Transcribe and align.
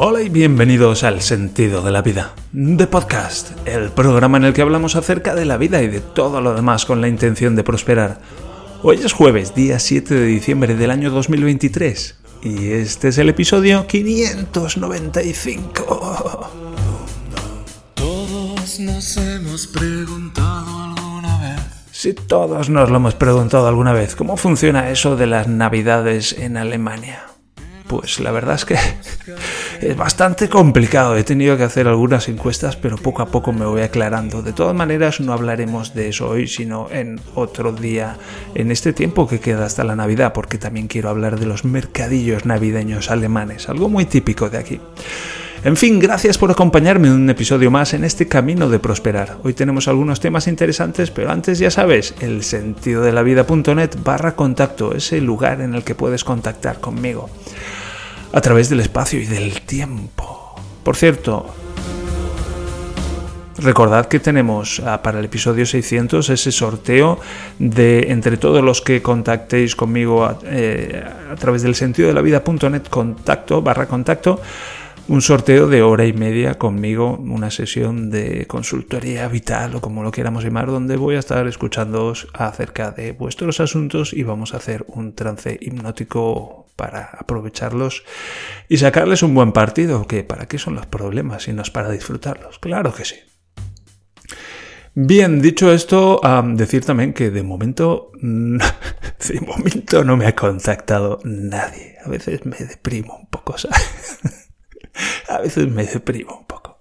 Hola 0.00 0.22
y 0.22 0.28
bienvenidos 0.28 1.02
al 1.02 1.22
Sentido 1.22 1.82
de 1.82 1.90
la 1.90 2.02
Vida, 2.02 2.32
The 2.52 2.86
Podcast, 2.86 3.50
el 3.66 3.90
programa 3.90 4.38
en 4.38 4.44
el 4.44 4.52
que 4.52 4.62
hablamos 4.62 4.94
acerca 4.94 5.34
de 5.34 5.44
la 5.44 5.56
vida 5.56 5.82
y 5.82 5.88
de 5.88 6.00
todo 6.00 6.40
lo 6.40 6.54
demás 6.54 6.86
con 6.86 7.00
la 7.00 7.08
intención 7.08 7.56
de 7.56 7.64
prosperar. 7.64 8.20
Hoy 8.84 9.00
es 9.04 9.12
jueves, 9.12 9.56
día 9.56 9.80
7 9.80 10.14
de 10.14 10.24
diciembre 10.24 10.76
del 10.76 10.92
año 10.92 11.10
2023, 11.10 12.14
y 12.44 12.68
este 12.68 13.08
es 13.08 13.18
el 13.18 13.28
episodio 13.28 13.88
595. 13.88 16.50
Todos 17.94 18.78
nos 18.78 19.16
hemos 19.16 19.66
preguntado 19.66 20.84
alguna 20.84 21.40
vez. 21.40 21.60
Si 21.90 22.12
todos 22.12 22.70
nos 22.70 22.88
lo 22.88 22.98
hemos 22.98 23.16
preguntado 23.16 23.66
alguna 23.66 23.92
vez, 23.92 24.14
¿cómo 24.14 24.36
funciona 24.36 24.90
eso 24.90 25.16
de 25.16 25.26
las 25.26 25.48
navidades 25.48 26.36
en 26.38 26.56
Alemania? 26.56 27.27
Pues 27.88 28.20
la 28.20 28.30
verdad 28.30 28.56
es 28.56 28.64
que 28.66 28.76
es 29.80 29.96
bastante 29.96 30.48
complicado. 30.48 31.16
He 31.16 31.24
tenido 31.24 31.56
que 31.56 31.62
hacer 31.62 31.88
algunas 31.88 32.28
encuestas, 32.28 32.76
pero 32.76 32.96
poco 32.96 33.22
a 33.22 33.26
poco 33.26 33.52
me 33.52 33.64
voy 33.64 33.80
aclarando. 33.80 34.42
De 34.42 34.52
todas 34.52 34.76
maneras, 34.76 35.20
no 35.20 35.32
hablaremos 35.32 35.94
de 35.94 36.08
eso 36.08 36.28
hoy, 36.28 36.46
sino 36.48 36.88
en 36.90 37.18
otro 37.34 37.72
día, 37.72 38.18
en 38.54 38.70
este 38.70 38.92
tiempo 38.92 39.26
que 39.26 39.40
queda 39.40 39.64
hasta 39.64 39.84
la 39.84 39.96
Navidad, 39.96 40.34
porque 40.34 40.58
también 40.58 40.86
quiero 40.86 41.08
hablar 41.08 41.40
de 41.40 41.46
los 41.46 41.64
mercadillos 41.64 42.44
navideños 42.44 43.10
alemanes, 43.10 43.68
algo 43.70 43.88
muy 43.88 44.04
típico 44.04 44.50
de 44.50 44.58
aquí. 44.58 44.80
En 45.64 45.76
fin, 45.76 45.98
gracias 45.98 46.38
por 46.38 46.52
acompañarme 46.52 47.08
en 47.08 47.14
un 47.14 47.30
episodio 47.30 47.68
más 47.70 47.92
en 47.92 48.04
este 48.04 48.28
camino 48.28 48.68
de 48.68 48.78
prosperar. 48.78 49.38
Hoy 49.42 49.54
tenemos 49.54 49.88
algunos 49.88 50.20
temas 50.20 50.46
interesantes, 50.46 51.10
pero 51.10 51.32
antes 51.32 51.58
ya 51.58 51.70
sabes, 51.72 52.14
el 52.20 52.44
sentido 52.44 53.02
de 53.02 53.12
la 53.12 53.24
vida.net 53.24 53.90
barra 54.04 54.36
contacto 54.36 54.94
es 54.94 55.12
el 55.12 55.24
lugar 55.24 55.60
en 55.60 55.74
el 55.74 55.82
que 55.82 55.96
puedes 55.96 56.22
contactar 56.22 56.78
conmigo 56.78 57.28
a 58.32 58.40
través 58.40 58.68
del 58.68 58.80
espacio 58.80 59.20
y 59.20 59.26
del 59.26 59.60
tiempo. 59.62 60.54
Por 60.82 60.96
cierto, 60.96 61.46
recordad 63.58 64.06
que 64.06 64.20
tenemos 64.20 64.80
ah, 64.80 65.02
para 65.02 65.18
el 65.18 65.24
episodio 65.24 65.66
600 65.66 66.30
ese 66.30 66.52
sorteo 66.52 67.18
de 67.58 68.10
entre 68.10 68.36
todos 68.36 68.62
los 68.62 68.80
que 68.80 69.02
contactéis 69.02 69.74
conmigo 69.74 70.24
a, 70.24 70.38
eh, 70.44 71.04
a 71.30 71.34
través 71.36 71.62
del 71.62 71.74
sentido 71.74 72.08
de 72.08 72.14
la 72.14 72.22
vida.net 72.22 72.82
contacto 72.88 73.62
barra 73.62 73.86
contacto 73.86 74.40
un 75.08 75.22
sorteo 75.22 75.68
de 75.68 75.82
hora 75.82 76.04
y 76.04 76.12
media 76.12 76.58
conmigo, 76.58 77.16
una 77.16 77.50
sesión 77.50 78.10
de 78.10 78.46
consultoría 78.46 79.26
vital 79.28 79.74
o 79.74 79.80
como 79.80 80.02
lo 80.02 80.10
queramos 80.10 80.44
llamar, 80.44 80.66
donde 80.66 80.96
voy 80.96 81.16
a 81.16 81.18
estar 81.18 81.46
escuchándoos 81.46 82.28
acerca 82.34 82.90
de 82.90 83.12
vuestros 83.12 83.60
asuntos 83.60 84.12
y 84.12 84.22
vamos 84.22 84.52
a 84.52 84.58
hacer 84.58 84.84
un 84.88 85.14
trance 85.14 85.56
hipnótico 85.60 86.66
para 86.76 87.04
aprovecharlos 87.04 88.04
y 88.68 88.76
sacarles 88.76 89.22
un 89.22 89.34
buen 89.34 89.52
partido, 89.52 90.06
que 90.06 90.24
para 90.24 90.46
qué 90.46 90.58
son 90.58 90.74
los 90.74 90.86
problemas 90.86 91.44
si 91.44 91.54
no 91.54 91.62
es 91.62 91.70
para 91.70 91.90
disfrutarlos, 91.90 92.58
claro 92.58 92.94
que 92.94 93.06
sí. 93.06 93.16
Bien, 94.94 95.40
dicho 95.40 95.72
esto, 95.72 96.20
decir 96.54 96.84
también 96.84 97.14
que 97.14 97.30
de 97.30 97.42
momento, 97.42 98.10
de 98.20 99.40
momento 99.40 100.04
no 100.04 100.16
me 100.16 100.26
ha 100.26 100.34
contactado 100.34 101.20
nadie. 101.24 101.96
A 102.04 102.08
veces 102.08 102.44
me 102.44 102.56
deprimo 102.56 103.16
un 103.16 103.26
poco, 103.28 103.56
¿sabes? 103.56 104.18
a 105.28 105.38
veces 105.38 105.68
me 105.68 105.84
deprimo 105.84 106.38
un 106.38 106.46
poco. 106.46 106.80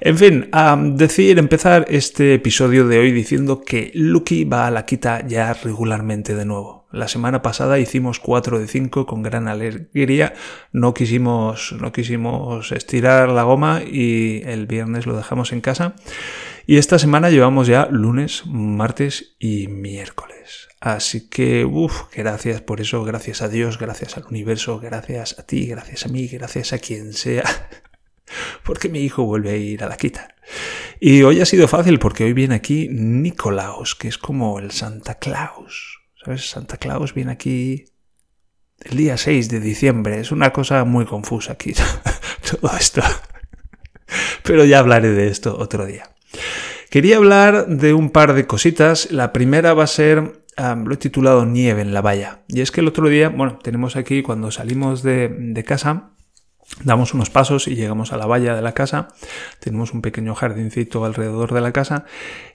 En 0.00 0.18
fin, 0.18 0.48
a 0.52 0.76
decir, 0.78 1.38
empezar 1.38 1.86
este 1.88 2.34
episodio 2.34 2.86
de 2.86 2.98
hoy 2.98 3.12
diciendo 3.12 3.62
que 3.62 3.90
Lucky 3.94 4.44
va 4.44 4.66
a 4.66 4.70
la 4.70 4.84
quita 4.84 5.26
ya 5.26 5.54
regularmente 5.54 6.34
de 6.34 6.44
nuevo. 6.44 6.83
La 6.94 7.08
semana 7.08 7.42
pasada 7.42 7.80
hicimos 7.80 8.20
4 8.20 8.60
de 8.60 8.68
5 8.68 9.04
con 9.04 9.24
gran 9.24 9.48
alegría. 9.48 10.32
No 10.70 10.94
quisimos, 10.94 11.72
no 11.72 11.90
quisimos 11.90 12.70
estirar 12.70 13.30
la 13.30 13.42
goma 13.42 13.82
y 13.84 14.42
el 14.44 14.66
viernes 14.66 15.04
lo 15.04 15.16
dejamos 15.16 15.52
en 15.52 15.60
casa. 15.60 15.96
Y 16.66 16.76
esta 16.76 17.00
semana 17.00 17.30
llevamos 17.30 17.66
ya 17.66 17.88
lunes, 17.90 18.44
martes 18.46 19.34
y 19.40 19.66
miércoles. 19.66 20.68
Así 20.80 21.28
que, 21.28 21.64
uff, 21.64 22.02
gracias 22.14 22.60
por 22.60 22.80
eso, 22.80 23.04
gracias 23.04 23.42
a 23.42 23.48
Dios, 23.48 23.76
gracias 23.76 24.16
al 24.16 24.26
universo, 24.26 24.78
gracias 24.78 25.36
a 25.38 25.42
ti, 25.42 25.66
gracias 25.66 26.06
a 26.06 26.08
mí, 26.08 26.28
gracias 26.28 26.72
a 26.72 26.78
quien 26.78 27.12
sea, 27.12 27.42
porque 28.64 28.88
mi 28.88 29.00
hijo 29.00 29.24
vuelve 29.24 29.50
a 29.50 29.56
ir 29.56 29.82
a 29.82 29.88
la 29.88 29.96
quita. 29.96 30.28
Y 31.00 31.22
hoy 31.22 31.40
ha 31.40 31.46
sido 31.46 31.66
fácil 31.66 31.98
porque 31.98 32.22
hoy 32.22 32.34
viene 32.34 32.54
aquí 32.54 32.88
Nicolaos, 32.88 33.96
que 33.96 34.06
es 34.06 34.16
como 34.16 34.60
el 34.60 34.70
Santa 34.70 35.16
Claus. 35.16 36.03
¿Sabes? 36.24 36.48
Santa 36.48 36.78
Claus 36.78 37.12
viene 37.12 37.32
aquí 37.32 37.84
el 38.80 38.96
día 38.96 39.16
6 39.16 39.50
de 39.50 39.60
diciembre. 39.60 40.20
Es 40.20 40.32
una 40.32 40.52
cosa 40.52 40.84
muy 40.84 41.04
confusa 41.04 41.52
aquí 41.52 41.74
todo 42.50 42.74
esto. 42.78 43.02
Pero 44.42 44.64
ya 44.64 44.78
hablaré 44.78 45.10
de 45.10 45.28
esto 45.28 45.56
otro 45.58 45.84
día. 45.84 46.10
Quería 46.88 47.16
hablar 47.16 47.66
de 47.66 47.92
un 47.92 48.10
par 48.10 48.32
de 48.32 48.46
cositas. 48.46 49.10
La 49.10 49.32
primera 49.32 49.74
va 49.74 49.84
a 49.84 49.88
ser 49.88 50.44
lo 50.56 50.94
he 50.94 50.96
titulado 50.96 51.44
Nieve 51.44 51.82
en 51.82 51.92
la 51.92 52.00
valla. 52.00 52.44
Y 52.48 52.60
es 52.60 52.70
que 52.70 52.80
el 52.80 52.88
otro 52.88 53.08
día, 53.08 53.28
bueno, 53.28 53.58
tenemos 53.62 53.96
aquí 53.96 54.22
cuando 54.22 54.50
salimos 54.52 55.02
de, 55.02 55.64
casa, 55.66 56.12
damos 56.84 57.12
unos 57.12 57.28
pasos 57.28 57.66
y 57.66 57.74
llegamos 57.74 58.12
a 58.12 58.16
la 58.16 58.26
valla 58.26 58.54
de 58.54 58.62
la 58.62 58.72
casa. 58.72 59.08
Tenemos 59.58 59.92
un 59.92 60.00
pequeño 60.00 60.34
jardincito 60.34 61.04
alrededor 61.04 61.52
de 61.52 61.60
la 61.60 61.72
casa 61.72 62.04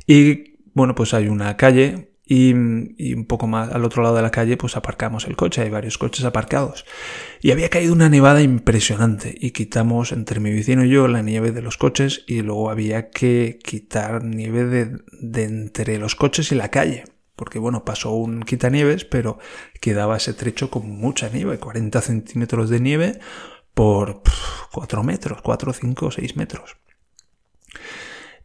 y, 0.07 0.56
bueno, 0.74 0.96
pues 0.96 1.13
hay 1.13 1.28
una 1.28 1.57
calle 1.57 2.09
y, 2.30 2.54
un 2.54 3.26
poco 3.28 3.48
más 3.48 3.72
al 3.72 3.84
otro 3.84 4.04
lado 4.04 4.16
de 4.16 4.22
la 4.22 4.30
calle 4.30 4.56
pues 4.56 4.78
aparcamos 4.78 5.26
el 5.26 5.36
coche, 5.36 5.64
hay 5.64 5.70
varios 5.72 5.98
coches 5.98 6.24
aparcados. 6.24 6.86
Y 7.42 7.52
había 7.52 7.70
caído 7.70 7.92
una 7.92 8.08
nevada 8.08 8.42
impresionante 8.42 9.36
y 9.38 9.52
quitamos 9.52 10.12
entre 10.12 10.40
mi 10.40 10.54
vecino 10.54 10.86
y 10.86 10.90
yo 10.90 11.08
la 11.08 11.24
nieve 11.24 11.52
de 11.52 11.64
los 11.64 11.78
coches 11.78 12.24
y 12.28 12.44
luego 12.44 12.70
había 12.70 13.10
que 13.10 13.58
quitar 13.64 14.24
nieve 14.24 14.66
de, 14.66 15.00
de 15.12 15.44
entre 15.44 15.98
los 15.98 16.16
coches 16.16 16.52
y 16.52 16.56
la 16.56 16.70
calle 16.70 17.06
porque 17.36 17.58
bueno, 17.58 17.86
pasó 17.86 18.12
un 18.12 18.44
quitanieves, 18.44 19.06
pero 19.06 19.40
quedaba 19.80 20.18
ese 20.18 20.34
trecho 20.34 20.70
con 20.70 20.90
mucha 20.90 21.30
nieve, 21.30 21.58
40 21.58 22.02
centímetros 22.02 22.70
de 22.70 22.82
nieve 22.82 23.20
por 23.74 24.22
4 24.74 25.04
metros, 25.04 25.42
4, 25.42 25.72
5, 25.72 26.12
6 26.12 26.36
metros. 26.36 26.76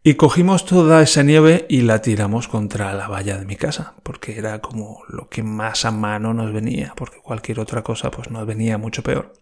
Y 0.07 0.15
cogimos 0.15 0.67
toda 0.67 1.01
esa 1.01 1.23
nieve 1.23 1.65
y 1.69 1.81
la 1.81 2.03
tiramos 2.03 2.47
contra 2.47 2.93
la 2.93 3.09
valla 3.09 3.39
de 3.39 3.47
mi 3.47 3.57
casa, 3.57 3.95
porque 4.03 4.37
era 4.39 4.61
como 4.61 5.03
lo 5.09 5.31
que 5.31 5.43
más 5.43 5.87
a 5.87 5.91
mano 5.91 6.35
nos 6.35 6.53
venía, 6.53 6.93
porque 6.95 7.17
cualquier 7.23 7.59
otra 7.59 7.83
cosa 7.83 8.11
pues 8.11 8.31
nos 8.31 8.47
venía 8.47 8.77
mucho 8.77 9.03
peor. 9.03 9.33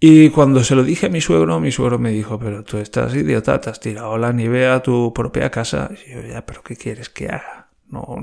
Y 0.00 0.30
cuando 0.30 0.64
se 0.64 0.74
lo 0.74 0.82
dije 0.82 1.06
a 1.06 1.10
mi 1.10 1.20
suegro, 1.20 1.60
mi 1.60 1.70
suegro 1.70 1.98
me 1.98 2.10
dijo, 2.12 2.38
pero 2.38 2.64
tú 2.64 2.78
estás 2.78 3.14
idiota, 3.14 3.60
te 3.60 3.68
has 3.68 3.78
tirado 3.78 4.16
la 4.16 4.32
nieve 4.32 4.66
a 4.66 4.82
tu 4.82 5.12
propia 5.12 5.50
casa. 5.50 5.90
Y 6.06 6.12
yo, 6.12 6.22
ya, 6.22 6.46
pero 6.46 6.62
¿qué 6.62 6.74
quieres 6.74 7.10
que 7.10 7.26
haga? 7.26 7.62
no, 7.92 8.16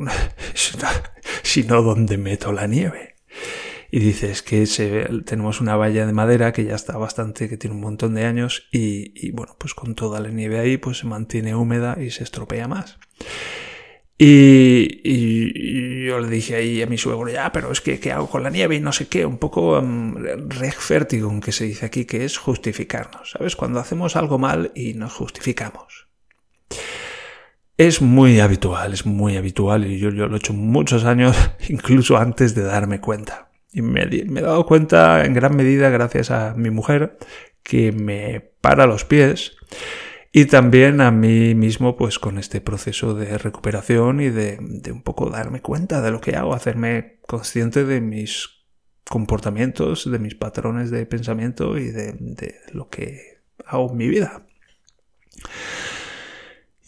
sino 1.43 1.81
donde 1.81 2.17
meto 2.17 2.51
la 2.51 2.67
nieve. 2.67 3.15
Y 3.91 3.99
dices 3.99 4.43
que 4.43 4.67
tenemos 5.25 5.61
una 5.61 5.75
valla 5.75 6.05
de 6.05 6.13
madera 6.13 6.51
que 6.51 6.63
ya 6.63 6.75
está 6.75 6.97
bastante, 6.97 7.49
que 7.49 7.57
tiene 7.57 7.75
un 7.75 7.81
montón 7.81 8.13
de 8.13 8.25
años 8.25 8.67
y, 8.71 9.31
bueno, 9.31 9.55
pues 9.57 9.73
con 9.73 9.95
toda 9.95 10.19
la 10.19 10.29
nieve 10.29 10.59
ahí 10.59 10.77
pues 10.77 10.99
se 10.99 11.07
mantiene 11.07 11.55
húmeda 11.55 11.97
y 11.99 12.11
se 12.11 12.23
estropea 12.23 12.67
más. 12.67 12.99
Y, 14.21 16.05
yo 16.05 16.19
le 16.19 16.27
dije 16.27 16.55
ahí 16.55 16.81
a 16.81 16.87
mi 16.87 16.97
suegro, 16.97 17.29
ya, 17.29 17.51
pero 17.51 17.71
es 17.71 17.81
que, 17.81 17.99
¿qué 17.99 18.11
hago 18.11 18.29
con 18.29 18.43
la 18.43 18.49
nieve? 18.49 18.75
Y 18.75 18.79
no 18.79 18.91
sé 18.91 19.07
qué, 19.07 19.25
un 19.25 19.37
poco 19.37 19.79
um, 19.79 20.15
rechtfertigung 20.15 21.41
que 21.41 21.51
se 21.51 21.65
dice 21.65 21.85
aquí, 21.85 22.05
que 22.05 22.25
es 22.25 22.37
justificarnos, 22.37 23.31
¿sabes? 23.31 23.55
Cuando 23.55 23.79
hacemos 23.79 24.15
algo 24.15 24.37
mal 24.37 24.71
y 24.75 24.93
nos 24.93 25.13
justificamos. 25.13 26.07
Es 27.77 28.01
muy 28.01 28.39
habitual, 28.39 28.93
es 28.93 29.05
muy 29.05 29.37
habitual 29.37 29.85
y 29.87 29.99
yo, 29.99 30.09
yo 30.09 30.27
lo 30.27 30.35
he 30.35 30.39
hecho 30.39 30.53
muchos 30.53 31.05
años, 31.05 31.37
incluso 31.69 32.17
antes 32.17 32.53
de 32.53 32.63
darme 32.63 32.99
cuenta. 32.99 33.48
Y 33.71 33.81
me, 33.81 34.03
he 34.03 34.25
dado 34.41 34.65
cuenta 34.65 35.25
en 35.25 35.33
gran 35.33 35.55
medida 35.55 35.89
gracias 35.89 36.31
a 36.31 36.53
mi 36.55 36.69
mujer 36.69 37.17
que 37.63 37.91
me 37.91 38.51
para 38.61 38.87
los 38.87 39.05
pies 39.05 39.55
y 40.31 40.45
también 40.45 41.01
a 41.01 41.11
mí 41.11 41.55
mismo 41.55 41.95
pues 41.95 42.19
con 42.19 42.37
este 42.37 42.61
proceso 42.61 43.13
de 43.13 43.37
recuperación 43.37 44.21
y 44.21 44.29
de, 44.29 44.57
de 44.59 44.91
un 44.91 45.03
poco 45.03 45.29
darme 45.29 45.61
cuenta 45.61 46.01
de 46.01 46.11
lo 46.11 46.19
que 46.19 46.35
hago, 46.35 46.53
hacerme 46.53 47.19
consciente 47.27 47.85
de 47.85 48.01
mis 48.01 48.49
comportamientos, 49.07 50.09
de 50.09 50.19
mis 50.19 50.35
patrones 50.35 50.91
de 50.91 51.05
pensamiento 51.05 51.77
y 51.77 51.89
de 51.89 52.55
lo 52.73 52.89
que 52.89 53.39
hago 53.65 53.91
en 53.91 53.97
mi 53.97 54.07
vida. 54.07 54.45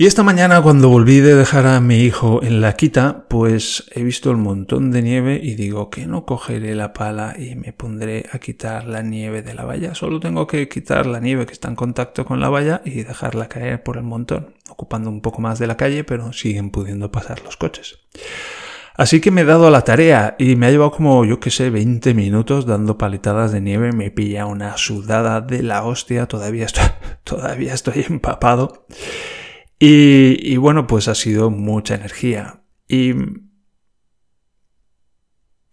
Y 0.01 0.07
esta 0.07 0.23
mañana 0.23 0.59
cuando 0.63 0.89
volví 0.89 1.19
de 1.19 1.35
dejar 1.35 1.67
a 1.67 1.79
mi 1.79 1.97
hijo 1.99 2.41
en 2.41 2.59
la 2.59 2.73
quita, 2.73 3.25
pues 3.27 3.85
he 3.91 4.01
visto 4.01 4.31
el 4.31 4.37
montón 4.37 4.89
de 4.89 5.03
nieve 5.03 5.39
y 5.43 5.53
digo 5.53 5.91
que 5.91 6.07
no 6.07 6.25
cogeré 6.25 6.73
la 6.73 6.91
pala 6.91 7.35
y 7.37 7.53
me 7.53 7.71
pondré 7.71 8.25
a 8.31 8.39
quitar 8.39 8.87
la 8.87 9.03
nieve 9.03 9.43
de 9.43 9.53
la 9.53 9.63
valla. 9.63 9.93
Solo 9.93 10.19
tengo 10.19 10.47
que 10.47 10.67
quitar 10.67 11.05
la 11.05 11.19
nieve 11.19 11.45
que 11.45 11.53
está 11.53 11.67
en 11.67 11.75
contacto 11.75 12.25
con 12.25 12.39
la 12.39 12.49
valla 12.49 12.81
y 12.83 13.03
dejarla 13.03 13.47
caer 13.47 13.83
por 13.83 13.97
el 13.97 14.01
montón, 14.01 14.55
ocupando 14.69 15.11
un 15.11 15.21
poco 15.21 15.39
más 15.39 15.59
de 15.59 15.67
la 15.67 15.77
calle, 15.77 16.03
pero 16.03 16.33
siguen 16.33 16.71
pudiendo 16.71 17.11
pasar 17.11 17.43
los 17.43 17.55
coches. 17.55 17.99
Así 18.95 19.21
que 19.21 19.29
me 19.29 19.41
he 19.41 19.45
dado 19.45 19.67
a 19.67 19.71
la 19.71 19.83
tarea 19.83 20.35
y 20.39 20.55
me 20.55 20.65
ha 20.65 20.71
llevado 20.71 20.89
como, 20.89 21.25
yo 21.25 21.39
que 21.39 21.51
sé, 21.51 21.69
20 21.69 22.15
minutos 22.15 22.65
dando 22.65 22.97
paletadas 22.97 23.51
de 23.51 23.61
nieve. 23.61 23.91
Me 23.91 24.09
pilla 24.09 24.47
una 24.47 24.77
sudada 24.77 25.41
de 25.41 25.61
la 25.61 25.83
hostia. 25.83 26.25
Todavía 26.25 26.65
estoy, 26.65 26.85
todavía 27.23 27.75
estoy 27.75 28.03
empapado. 28.09 28.87
Y, 29.83 30.57
bueno, 30.57 30.85
pues 30.85 31.07
ha 31.07 31.15
sido 31.15 31.49
mucha 31.49 31.95
energía. 31.95 32.61
Y 32.87 33.15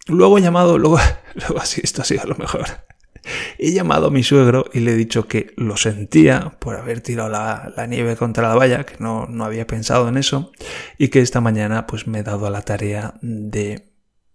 luego 0.06 0.38
he 0.38 0.40
llamado, 0.40 0.78
luego, 0.78 0.98
luego 1.34 1.60
así, 1.60 1.82
esto 1.84 2.00
ha 2.00 2.06
sido 2.06 2.24
lo 2.24 2.34
mejor. 2.36 2.64
He 3.58 3.72
llamado 3.72 4.06
a 4.06 4.10
mi 4.10 4.22
suegro 4.22 4.64
y 4.72 4.80
le 4.80 4.92
he 4.92 4.96
dicho 4.96 5.28
que 5.28 5.52
lo 5.56 5.76
sentía 5.76 6.56
por 6.58 6.76
haber 6.76 7.02
tirado 7.02 7.28
la, 7.28 7.86
nieve 7.86 8.16
contra 8.16 8.48
la 8.48 8.54
valla, 8.54 8.86
que 8.86 8.94
no, 8.98 9.26
no, 9.26 9.44
había 9.44 9.66
pensado 9.66 10.08
en 10.08 10.16
eso, 10.16 10.52
y 10.96 11.08
que 11.08 11.20
esta 11.20 11.42
mañana 11.42 11.86
pues 11.86 12.06
me 12.06 12.20
he 12.20 12.22
dado 12.22 12.46
a 12.46 12.50
la 12.50 12.62
tarea 12.62 13.18
de 13.20 13.92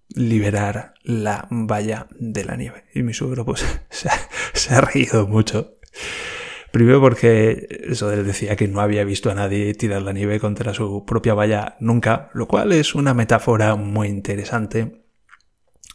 liberar 0.09 0.93
la 1.01 1.47
valla 1.49 2.05
de 2.19 2.45
la 2.45 2.57
nieve. 2.57 2.83
Y 2.93 3.01
mi 3.01 3.15
suegro 3.15 3.43
pues 3.43 3.65
se 3.89 4.09
ha, 4.09 4.29
se 4.53 4.75
ha 4.75 4.81
reído 4.81 5.25
mucho. 5.25 5.73
Primero 6.73 6.99
porque 6.99 7.67
eso 7.83 8.09
decía 8.09 8.55
que 8.55 8.67
no 8.67 8.81
había 8.81 9.03
visto 9.03 9.29
a 9.29 9.35
nadie 9.35 9.75
tirar 9.75 10.01
la 10.01 10.11
nieve 10.11 10.39
contra 10.39 10.73
su 10.73 11.05
propia 11.05 11.35
valla 11.35 11.75
nunca, 11.79 12.31
lo 12.33 12.47
cual 12.47 12.71
es 12.71 12.95
una 12.95 13.13
metáfora 13.13 13.75
muy 13.75 14.07
interesante 14.07 15.03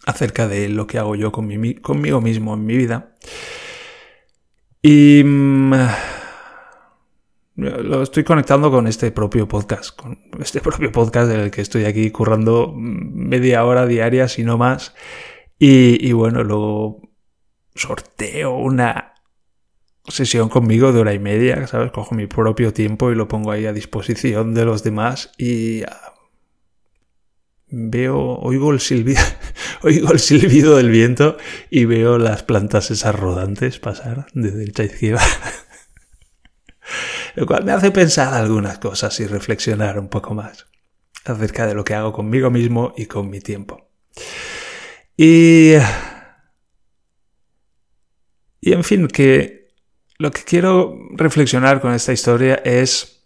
acerca 0.07 0.47
de 0.47 0.69
lo 0.69 0.87
que 0.87 0.99
hago 0.99 1.17
yo 1.17 1.33
con 1.33 1.49
mi, 1.49 1.75
conmigo 1.75 2.21
mismo 2.21 2.55
en 2.55 2.65
mi 2.65 2.77
vida. 2.77 3.17
Y 4.81 5.25
mm, 5.25 5.73
lo 7.57 8.01
estoy 8.01 8.23
conectando 8.23 8.71
con 8.71 8.87
este 8.87 9.11
propio 9.11 9.49
podcast, 9.49 9.97
con 9.97 10.17
este 10.39 10.61
propio 10.63 10.93
podcast 10.93 11.33
en 11.33 11.41
el 11.41 11.51
que 11.51 11.61
estoy 11.61 11.87
aquí 11.87 12.13
currando 12.13 12.73
media 12.73 13.65
hora 13.65 13.85
diaria, 13.85 14.29
si 14.29 14.45
no 14.45 14.59
más. 14.59 14.95
Y, 15.59 16.09
y 16.09 16.13
bueno, 16.13 16.45
luego 16.45 17.03
sorteo 17.75 18.55
una 18.55 19.18
sesión 20.09 20.49
conmigo 20.49 20.93
de 20.93 21.01
hora 21.01 21.15
y 21.15 21.19
media, 21.19 21.67
¿sabes? 21.67 21.93
Cojo 21.93 22.15
mi 22.15 22.27
propio 22.27 22.73
tiempo 22.73 23.11
y 23.11 23.15
lo 23.15 23.29
pongo 23.29 23.51
ahí 23.51 23.67
a 23.67 23.73
disposición 23.73 24.55
de 24.55 24.65
los 24.65 24.83
demás 24.83 25.31
y 25.39 25.83
veo, 27.71 28.39
oigo 28.39 28.73
el 28.73 28.81
silbido, 28.81 29.23
oigo 29.83 30.13
el 30.13 30.19
silbido 30.19 30.77
del 30.77 30.91
viento 30.91 31.37
y 31.71 31.85
veo 31.85 32.19
las 32.19 32.43
plantas 32.43 32.91
esas 32.91 33.15
rodantes 33.15 33.79
pasar 33.79 34.27
de 34.35 34.51
derecha 34.51 34.83
a 34.83 34.87
izquierda. 34.87 35.23
Lo 37.35 37.47
cual 37.47 37.65
me 37.65 37.73
hace 37.73 37.91
pensar 37.91 38.35
algunas 38.35 38.79
cosas 38.79 39.19
y 39.21 39.27
reflexionar 39.27 39.99
un 39.99 40.09
poco 40.09 40.35
más 40.35 40.67
acerca 41.25 41.67
de 41.67 41.75
lo 41.75 41.85
que 41.85 41.95
hago 41.95 42.13
conmigo 42.13 42.51
mismo 42.51 42.95
y 42.97 43.07
con 43.07 43.29
mi 43.29 43.41
tiempo. 43.41 43.91
Y, 45.17 45.75
y 48.61 48.73
en 48.73 48.85
fin, 48.85 49.09
que 49.09 49.58
lo 50.19 50.33
que 50.33 50.43
quiero 50.43 50.99
reflexionar 51.13 51.81
con 51.81 51.95
esta 51.95 52.13
historia 52.13 52.57
es 52.57 53.25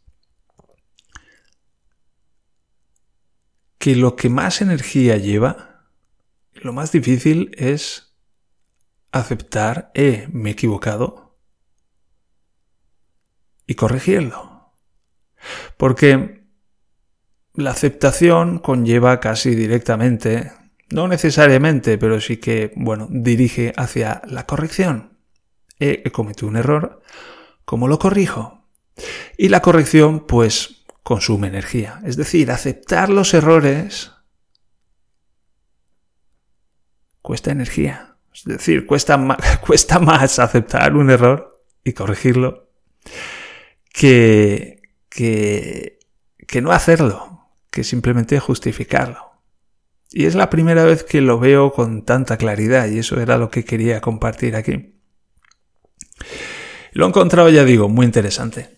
que 3.78 3.96
lo 3.96 4.14
que 4.14 4.28
más 4.28 4.60
energía 4.60 5.16
lleva, 5.16 5.88
lo 6.52 6.72
más 6.72 6.92
difícil 6.92 7.50
es 7.56 8.14
aceptar, 9.10 9.90
eh, 9.94 10.28
me 10.32 10.50
he 10.50 10.52
equivocado, 10.52 11.38
y 13.66 13.74
corregirlo. 13.74 14.74
Porque 15.76 16.44
la 17.54 17.70
aceptación 17.70 18.58
conlleva 18.58 19.18
casi 19.18 19.54
directamente, 19.54 20.52
no 20.90 21.08
necesariamente, 21.08 21.96
pero 21.96 22.20
sí 22.20 22.36
que, 22.36 22.72
bueno, 22.76 23.08
dirige 23.10 23.72
hacia 23.76 24.22
la 24.26 24.46
corrección. 24.46 25.11
He, 25.84 26.12
cometido 26.12 26.46
un 26.46 26.56
error, 26.56 27.02
¿cómo 27.64 27.88
lo 27.88 27.98
corrijo? 27.98 28.68
Y 29.36 29.48
la 29.48 29.60
corrección, 29.60 30.26
pues, 30.26 30.84
consume 31.02 31.48
energía. 31.48 32.00
Es 32.04 32.16
decir, 32.16 32.52
aceptar 32.52 33.08
los 33.08 33.34
errores 33.34 34.12
cuesta 37.20 37.50
energía. 37.50 38.16
Es 38.32 38.44
decir, 38.44 38.86
cuesta 38.86 39.18
cuesta 39.66 39.98
más 39.98 40.38
aceptar 40.38 40.94
un 40.94 41.10
error 41.10 41.64
y 41.82 41.94
corregirlo 41.94 42.68
que, 43.92 44.82
que, 45.08 45.98
que 46.46 46.62
no 46.62 46.70
hacerlo, 46.70 47.48
que 47.70 47.82
simplemente 47.82 48.38
justificarlo. 48.38 49.32
Y 50.12 50.26
es 50.26 50.36
la 50.36 50.48
primera 50.48 50.84
vez 50.84 51.02
que 51.02 51.20
lo 51.20 51.40
veo 51.40 51.72
con 51.72 52.04
tanta 52.04 52.36
claridad 52.36 52.86
y 52.86 52.98
eso 52.98 53.20
era 53.20 53.36
lo 53.36 53.50
que 53.50 53.64
quería 53.64 54.00
compartir 54.00 54.54
aquí. 54.54 55.01
Lo 56.92 57.06
he 57.06 57.08
encontrado, 57.08 57.48
ya 57.48 57.64
digo, 57.64 57.88
muy 57.88 58.04
interesante. 58.04 58.68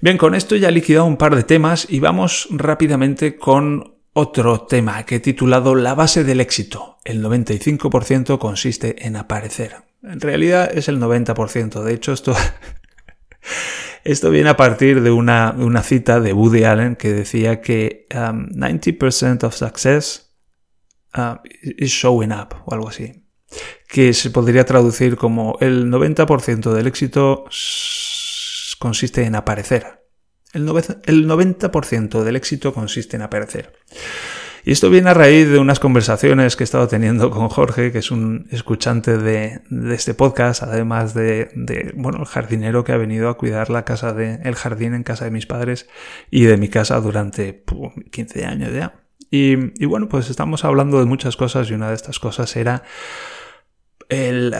Bien, 0.00 0.18
con 0.18 0.34
esto 0.34 0.56
ya 0.56 0.68
he 0.68 0.72
liquidado 0.72 1.06
un 1.06 1.16
par 1.16 1.34
de 1.34 1.42
temas 1.42 1.86
y 1.88 2.00
vamos 2.00 2.48
rápidamente 2.50 3.36
con 3.36 3.94
otro 4.12 4.62
tema 4.66 5.04
que 5.04 5.16
he 5.16 5.20
titulado 5.20 5.74
La 5.74 5.94
base 5.94 6.22
del 6.22 6.40
éxito. 6.40 6.98
El 7.04 7.24
95% 7.24 8.38
consiste 8.38 9.06
en 9.06 9.16
aparecer. 9.16 9.76
En 10.02 10.20
realidad 10.20 10.70
es 10.72 10.88
el 10.88 11.00
90%. 11.00 11.82
De 11.82 11.94
hecho, 11.94 12.12
esto, 12.12 12.34
esto 14.04 14.30
viene 14.30 14.50
a 14.50 14.56
partir 14.58 15.00
de 15.00 15.10
una, 15.10 15.54
una, 15.56 15.82
cita 15.82 16.20
de 16.20 16.34
Woody 16.34 16.64
Allen 16.64 16.96
que 16.96 17.12
decía 17.12 17.62
que 17.62 18.06
90% 18.10 19.42
um, 19.44 19.46
of 19.46 19.54
success 19.54 20.30
uh, 21.16 21.36
is 21.62 21.90
showing 21.90 22.32
up 22.32 22.54
o 22.66 22.74
algo 22.74 22.88
así 22.88 23.21
que 23.88 24.12
se 24.12 24.30
podría 24.30 24.64
traducir 24.64 25.16
como 25.16 25.56
el 25.60 25.86
90% 25.90 26.72
del 26.72 26.86
éxito 26.86 27.44
consiste 28.78 29.24
en 29.24 29.34
aparecer. 29.34 30.02
El 30.52 30.66
90% 30.66 32.22
del 32.22 32.36
éxito 32.36 32.74
consiste 32.74 33.16
en 33.16 33.22
aparecer. 33.22 33.72
Y 34.64 34.70
esto 34.70 34.90
viene 34.90 35.10
a 35.10 35.14
raíz 35.14 35.48
de 35.48 35.58
unas 35.58 35.80
conversaciones 35.80 36.54
que 36.54 36.62
he 36.62 36.64
estado 36.64 36.86
teniendo 36.86 37.30
con 37.30 37.48
Jorge, 37.48 37.90
que 37.90 37.98
es 37.98 38.12
un 38.12 38.46
escuchante 38.52 39.18
de, 39.18 39.60
este 39.92 40.14
podcast, 40.14 40.62
además 40.62 41.14
de, 41.14 41.92
bueno, 41.96 42.20
el 42.20 42.26
jardinero 42.26 42.84
que 42.84 42.92
ha 42.92 42.96
venido 42.96 43.28
a 43.28 43.36
cuidar 43.36 43.70
la 43.70 43.84
casa 43.84 44.12
de, 44.12 44.38
el 44.44 44.54
jardín 44.54 44.94
en 44.94 45.02
casa 45.02 45.24
de 45.24 45.32
mis 45.32 45.46
padres 45.46 45.88
y 46.30 46.44
de 46.44 46.56
mi 46.58 46.68
casa 46.68 47.00
durante 47.00 47.64
15 48.12 48.44
años 48.44 48.72
ya. 48.72 49.00
Y, 49.30 49.82
y 49.82 49.86
bueno, 49.86 50.08
pues 50.08 50.30
estamos 50.30 50.64
hablando 50.64 51.00
de 51.00 51.06
muchas 51.06 51.36
cosas 51.36 51.68
y 51.68 51.74
una 51.74 51.88
de 51.88 51.94
estas 51.94 52.20
cosas 52.20 52.54
era 52.54 52.84
el, 54.12 54.54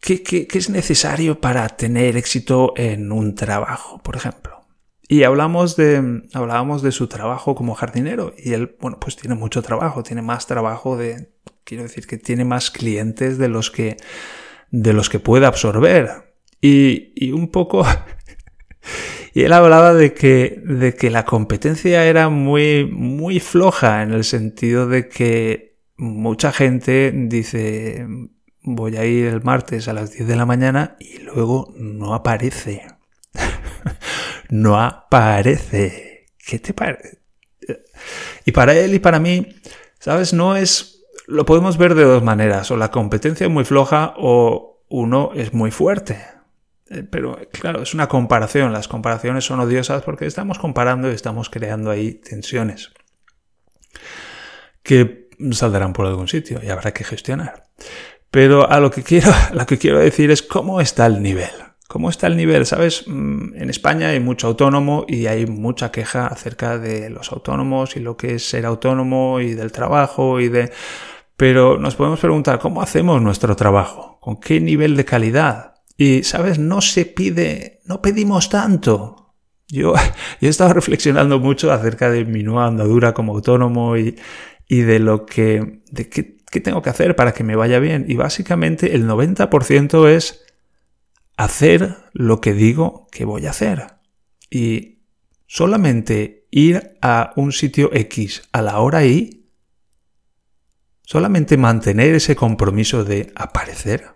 ¿qué, 0.00 0.48
es 0.52 0.70
necesario 0.70 1.40
para 1.40 1.68
tener 1.68 2.16
éxito 2.16 2.74
en 2.76 3.12
un 3.12 3.34
trabajo, 3.34 4.00
por 4.02 4.16
ejemplo? 4.16 4.60
Y 5.08 5.24
hablamos 5.24 5.76
de, 5.76 6.22
hablábamos 6.32 6.82
de 6.82 6.92
su 6.92 7.08
trabajo 7.08 7.54
como 7.54 7.74
jardinero 7.74 8.34
y 8.38 8.52
él, 8.52 8.76
bueno, 8.80 8.98
pues 9.00 9.16
tiene 9.16 9.34
mucho 9.34 9.62
trabajo, 9.62 10.02
tiene 10.02 10.22
más 10.22 10.46
trabajo 10.46 10.96
de, 10.96 11.30
quiero 11.64 11.82
decir 11.82 12.06
que 12.06 12.16
tiene 12.16 12.44
más 12.44 12.70
clientes 12.70 13.36
de 13.36 13.48
los 13.48 13.70
que, 13.70 13.96
de 14.70 14.92
los 14.92 15.10
que 15.10 15.18
puede 15.18 15.46
absorber. 15.46 16.34
Y, 16.60 17.12
y 17.14 17.32
un 17.32 17.48
poco, 17.48 17.84
y 19.34 19.42
él 19.42 19.52
hablaba 19.52 19.92
de 19.92 20.14
que, 20.14 20.62
de 20.64 20.94
que 20.94 21.10
la 21.10 21.24
competencia 21.24 22.06
era 22.06 22.30
muy, 22.30 22.86
muy 22.86 23.40
floja 23.40 24.02
en 24.02 24.12
el 24.12 24.24
sentido 24.24 24.86
de 24.86 25.08
que 25.08 25.73
mucha 25.96 26.52
gente 26.52 27.12
dice 27.14 28.06
voy 28.64 28.96
a 28.96 29.04
ir 29.04 29.26
el 29.26 29.42
martes 29.42 29.88
a 29.88 29.92
las 29.92 30.12
10 30.12 30.26
de 30.26 30.36
la 30.36 30.46
mañana 30.46 30.96
y 30.98 31.18
luego 31.18 31.72
no 31.76 32.14
aparece. 32.14 32.86
no 34.48 34.80
aparece. 34.80 36.26
¿Qué 36.38 36.58
te 36.58 36.74
parece? 36.74 37.18
Y 38.44 38.52
para 38.52 38.74
él 38.74 38.94
y 38.94 38.98
para 38.98 39.20
mí, 39.20 39.54
¿sabes? 39.98 40.32
No 40.32 40.56
es... 40.56 41.04
Lo 41.26 41.46
podemos 41.46 41.78
ver 41.78 41.94
de 41.94 42.04
dos 42.04 42.22
maneras. 42.22 42.70
O 42.70 42.76
la 42.76 42.90
competencia 42.90 43.46
es 43.46 43.52
muy 43.52 43.64
floja 43.64 44.14
o 44.16 44.82
uno 44.88 45.30
es 45.34 45.52
muy 45.52 45.70
fuerte. 45.70 46.22
Eh, 46.90 47.02
pero 47.02 47.38
claro, 47.52 47.82
es 47.82 47.94
una 47.94 48.08
comparación. 48.08 48.72
Las 48.72 48.88
comparaciones 48.88 49.44
son 49.44 49.60
odiosas 49.60 50.02
porque 50.02 50.26
estamos 50.26 50.58
comparando 50.58 51.10
y 51.10 51.14
estamos 51.14 51.48
creando 51.48 51.90
ahí 51.90 52.14
tensiones. 52.14 52.92
Que 54.82 55.23
saldrán 55.52 55.92
por 55.92 56.06
algún 56.06 56.28
sitio 56.28 56.60
y 56.62 56.70
habrá 56.70 56.92
que 56.92 57.04
gestionar. 57.04 57.64
Pero 58.30 58.68
a 58.68 58.80
lo 58.80 58.90
que 58.90 59.02
quiero, 59.02 59.30
lo 59.52 59.64
que 59.64 59.78
quiero 59.78 60.00
decir 60.00 60.30
es 60.30 60.42
cómo 60.42 60.80
está 60.80 61.06
el 61.06 61.22
nivel. 61.22 61.50
¿Cómo 61.86 62.10
está 62.10 62.26
el 62.26 62.36
nivel? 62.36 62.66
Sabes, 62.66 63.04
mm, 63.06 63.54
en 63.54 63.70
España 63.70 64.08
hay 64.08 64.18
mucho 64.18 64.48
autónomo 64.48 65.04
y 65.06 65.26
hay 65.26 65.46
mucha 65.46 65.92
queja 65.92 66.26
acerca 66.26 66.76
de 66.78 67.10
los 67.10 67.30
autónomos 67.30 67.94
y 67.96 68.00
lo 68.00 68.16
que 68.16 68.34
es 68.34 68.48
ser 68.48 68.66
autónomo 68.66 69.38
y 69.38 69.54
del 69.54 69.70
trabajo 69.70 70.40
y 70.40 70.48
de... 70.48 70.72
Pero 71.36 71.78
nos 71.78 71.94
podemos 71.94 72.18
preguntar, 72.18 72.58
¿cómo 72.58 72.82
hacemos 72.82 73.22
nuestro 73.22 73.54
trabajo? 73.54 74.18
¿Con 74.20 74.40
qué 74.40 74.60
nivel 74.60 74.96
de 74.96 75.04
calidad? 75.04 75.74
Y, 75.96 76.24
¿sabes? 76.24 76.58
No 76.58 76.80
se 76.80 77.06
pide, 77.06 77.80
no 77.84 78.02
pedimos 78.02 78.48
tanto. 78.48 79.36
Yo, 79.68 79.94
yo 80.40 80.48
he 80.48 80.50
estado 80.50 80.72
reflexionando 80.72 81.38
mucho 81.38 81.70
acerca 81.70 82.10
de 82.10 82.24
mi 82.24 82.42
nueva 82.42 82.66
andadura 82.66 83.14
como 83.14 83.34
autónomo 83.34 83.96
y, 83.96 84.16
y 84.68 84.80
de 84.80 84.98
lo 84.98 85.26
que, 85.26 85.82
de 85.90 86.08
qué, 86.08 86.34
tengo 86.60 86.82
que 86.82 86.90
hacer 86.90 87.16
para 87.16 87.32
que 87.32 87.44
me 87.44 87.56
vaya 87.56 87.78
bien. 87.78 88.04
Y 88.08 88.16
básicamente 88.16 88.94
el 88.94 89.06
90% 89.06 90.08
es 90.08 90.44
hacer 91.36 91.96
lo 92.12 92.40
que 92.40 92.54
digo 92.54 93.08
que 93.10 93.24
voy 93.24 93.46
a 93.46 93.50
hacer. 93.50 93.86
Y 94.50 95.02
solamente 95.46 96.46
ir 96.50 96.96
a 97.02 97.32
un 97.36 97.52
sitio 97.52 97.90
X 97.92 98.42
a 98.52 98.62
la 98.62 98.78
hora 98.78 99.04
Y, 99.04 99.48
solamente 101.02 101.56
mantener 101.56 102.14
ese 102.14 102.36
compromiso 102.36 103.04
de 103.04 103.32
aparecer, 103.34 104.14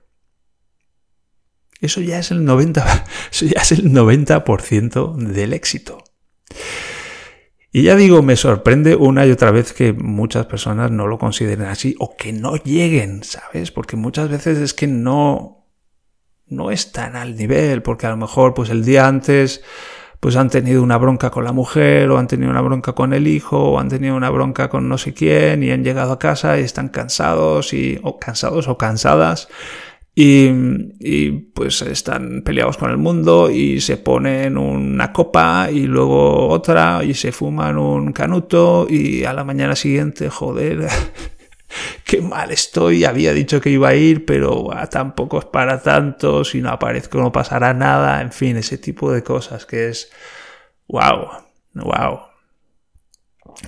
eso 1.81 2.01
ya 2.01 2.19
es 2.19 2.31
el 2.31 2.45
90%, 2.45 3.05
eso 3.33 3.47
ya 3.47 3.61
es 3.61 3.73
el 3.73 3.93
90 3.93 4.45
del 5.17 5.53
éxito. 5.53 5.98
Y 7.79 7.83
ya 7.83 7.95
digo, 7.95 8.25
me 8.25 8.35
sorprende 8.35 8.97
una 8.97 9.25
y 9.25 9.31
otra 9.31 9.53
vez 9.53 9.73
que 9.73 9.93
muchas 9.93 10.47
personas 10.47 10.91
no 10.91 11.07
lo 11.07 11.17
consideren 11.17 11.67
así 11.67 11.95
o 12.01 12.17
que 12.17 12.33
no 12.33 12.57
lleguen, 12.57 13.23
¿sabes? 13.23 13.71
Porque 13.71 13.95
muchas 13.95 14.29
veces 14.29 14.59
es 14.59 14.75
que 14.75 14.89
no, 14.89 15.69
no 16.49 16.73
están 16.73 17.15
al 17.15 17.37
nivel, 17.37 17.83
porque 17.83 18.07
a 18.07 18.11
lo 18.11 18.17
mejor 18.17 18.53
pues 18.53 18.71
el 18.71 18.85
día 18.85 19.07
antes 19.07 19.63
pues 20.19 20.35
han 20.35 20.51
tenido 20.51 20.83
una 20.83 20.99
bronca 20.99 21.31
con 21.31 21.45
la 21.45 21.53
mujer 21.53 22.11
o 22.11 22.19
han 22.19 22.27
tenido 22.27 22.51
una 22.51 22.63
bronca 22.63 22.95
con 22.95 23.13
el 23.13 23.29
hijo 23.29 23.57
o 23.57 23.79
han 23.79 23.89
tenido 23.89 24.17
una 24.17 24.31
bronca 24.31 24.69
con 24.69 24.89
no 24.89 24.99
sé 24.99 25.15
quién 25.15 25.63
y 25.63 25.71
han 25.71 25.85
llegado 25.85 26.11
a 26.11 26.19
casa 26.19 26.59
y 26.59 26.65
están 26.65 26.89
cansados 26.89 27.73
y 27.73 28.01
o 28.03 28.19
cansados 28.19 28.67
o 28.67 28.77
cansadas 28.77 29.47
y, 30.21 31.31
pues 31.55 31.81
están 31.83 32.43
peleados 32.43 32.77
con 32.77 32.91
el 32.91 32.97
mundo 32.97 33.51
y 33.51 33.81
se 33.81 33.99
ponen 33.99 34.59
una 34.59 35.13
copa 35.13 35.69
y 35.71 35.83
luego 35.83 36.49
otra 36.49 37.05
y 37.05 37.15
se 37.15 37.31
fuman 37.31 37.79
un 37.79 38.13
canuto 38.13 38.89
y 38.91 39.23
a 39.25 39.33
la 39.33 39.45
mañana 39.45 39.77
siguiente, 39.77 40.29
joder, 40.29 40.89
qué 42.05 42.21
mal 42.21 42.51
estoy, 42.51 43.05
había 43.05 43.33
dicho 43.33 43.61
que 43.61 43.71
iba 43.71 43.91
a 43.91 43.95
ir, 43.95 44.27
pero 44.27 44.71
tampoco 44.91 45.39
es 45.39 45.45
para 45.45 45.81
tanto, 45.83 46.45
si 46.45 46.63
no 46.63 46.71
aparezco 46.71 47.19
no 47.19 47.31
pasará 47.31 47.73
nada, 47.73 48.21
en 48.21 48.33
fin, 48.33 48.57
ese 48.57 48.77
tipo 48.77 49.13
de 49.13 49.23
cosas 49.23 49.67
que 49.67 49.89
es, 49.89 50.11
wow, 50.89 51.29
wow. 51.75 52.19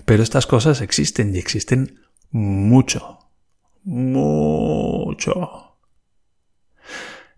Pero 0.04 0.24
estas 0.24 0.48
cosas 0.48 0.80
existen 0.80 1.32
y 1.32 1.38
existen 1.38 2.00
mucho, 2.32 3.18
mucho. 3.84 5.69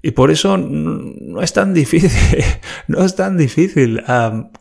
Y 0.02 0.10
por 0.10 0.32
eso 0.32 0.58
no 0.58 1.40
es 1.42 1.52
tan 1.52 1.72
difícil, 1.72 2.44
no 2.88 3.04
es 3.04 3.14
tan 3.14 3.36
difícil 3.36 4.02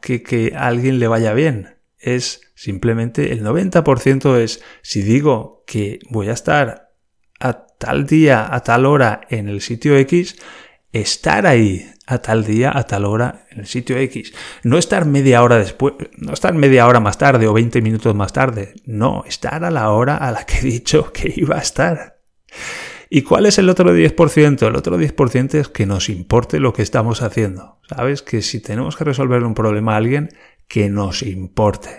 que, 0.01 0.21
que 0.21 0.53
a 0.55 0.67
alguien 0.67 0.99
le 0.99 1.07
vaya 1.07 1.33
bien. 1.33 1.77
Es 1.97 2.41
simplemente 2.55 3.31
el 3.31 3.43
90% 3.43 4.37
es 4.37 4.63
si 4.81 5.01
digo 5.01 5.63
que 5.65 5.99
voy 6.09 6.29
a 6.29 6.33
estar 6.33 6.91
a 7.39 7.65
tal 7.65 8.05
día, 8.05 8.53
a 8.53 8.61
tal 8.61 8.85
hora 8.85 9.21
en 9.29 9.49
el 9.49 9.61
sitio 9.61 9.97
X, 9.97 10.37
estar 10.91 11.47
ahí 11.47 11.89
a 12.05 12.19
tal 12.19 12.43
día, 12.43 12.71
a 12.75 12.83
tal 12.83 13.05
hora 13.05 13.45
en 13.49 13.61
el 13.61 13.65
sitio 13.65 13.97
X. 13.97 14.33
No 14.63 14.77
estar 14.77 15.05
media 15.05 15.41
hora 15.43 15.57
después, 15.57 15.95
no 16.17 16.33
estar 16.33 16.53
media 16.53 16.85
hora 16.87 16.99
más 16.99 17.17
tarde 17.17 17.47
o 17.47 17.53
20 17.53 17.81
minutos 17.81 18.13
más 18.15 18.33
tarde. 18.33 18.73
No, 18.85 19.23
estar 19.25 19.63
a 19.63 19.71
la 19.71 19.89
hora 19.91 20.17
a 20.17 20.31
la 20.31 20.45
que 20.45 20.59
he 20.59 20.61
dicho 20.61 21.11
que 21.11 21.33
iba 21.35 21.57
a 21.57 21.61
estar. 21.61 22.10
¿Y 23.13 23.23
cuál 23.23 23.45
es 23.45 23.57
el 23.57 23.67
otro 23.67 23.93
10%? 23.93 24.65
El 24.65 24.75
otro 24.77 24.97
10% 24.97 25.55
es 25.55 25.67
que 25.67 25.85
nos 25.85 26.07
importe 26.07 26.61
lo 26.61 26.71
que 26.71 26.81
estamos 26.81 27.21
haciendo. 27.21 27.77
¿Sabes? 27.89 28.21
Que 28.21 28.41
si 28.41 28.61
tenemos 28.61 28.95
que 28.95 29.03
resolver 29.03 29.43
un 29.43 29.53
problema 29.53 29.95
a 29.95 29.97
alguien, 29.97 30.29
que 30.69 30.89
nos 30.89 31.21
importe. 31.21 31.89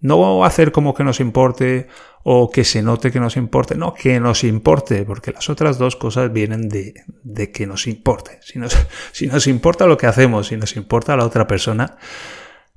No 0.00 0.44
hacer 0.44 0.72
como 0.72 0.94
que 0.94 1.04
nos 1.04 1.20
importe 1.20 1.86
o 2.24 2.50
que 2.50 2.64
se 2.64 2.82
note 2.82 3.12
que 3.12 3.20
nos 3.20 3.36
importe. 3.36 3.76
No, 3.76 3.94
que 3.94 4.18
nos 4.18 4.42
importe, 4.42 5.04
porque 5.04 5.30
las 5.30 5.48
otras 5.48 5.78
dos 5.78 5.94
cosas 5.94 6.32
vienen 6.32 6.68
de, 6.68 7.04
de 7.22 7.52
que 7.52 7.68
nos 7.68 7.86
importe. 7.86 8.40
Si 8.42 8.58
nos, 8.58 8.76
si 9.12 9.28
nos 9.28 9.46
importa 9.46 9.86
lo 9.86 9.96
que 9.96 10.08
hacemos, 10.08 10.48
si 10.48 10.56
nos 10.56 10.74
importa 10.74 11.16
la 11.16 11.24
otra 11.24 11.46
persona, 11.46 11.98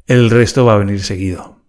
el 0.06 0.30
resto 0.30 0.66
va 0.66 0.76
a 0.76 0.78
venir 0.78 1.02
seguido. 1.02 1.61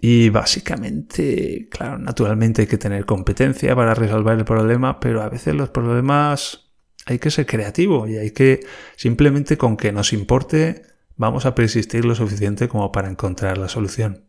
Y 0.00 0.30
básicamente, 0.30 1.68
claro, 1.70 1.98
naturalmente 1.98 2.62
hay 2.62 2.68
que 2.68 2.78
tener 2.78 3.04
competencia 3.04 3.76
para 3.76 3.94
resolver 3.94 4.38
el 4.38 4.44
problema, 4.44 4.98
pero 4.98 5.22
a 5.22 5.28
veces 5.28 5.54
los 5.54 5.68
problemas 5.68 6.70
hay 7.06 7.18
que 7.18 7.30
ser 7.30 7.46
creativo 7.46 8.08
y 8.08 8.16
hay 8.16 8.30
que 8.30 8.60
simplemente 8.96 9.58
con 9.58 9.76
que 9.76 9.92
nos 9.92 10.12
importe 10.12 10.82
vamos 11.20 11.44
a 11.44 11.54
persistir 11.54 12.06
lo 12.06 12.14
suficiente 12.14 12.66
como 12.66 12.90
para 12.90 13.10
encontrar 13.10 13.58
la 13.58 13.68
solución. 13.68 14.24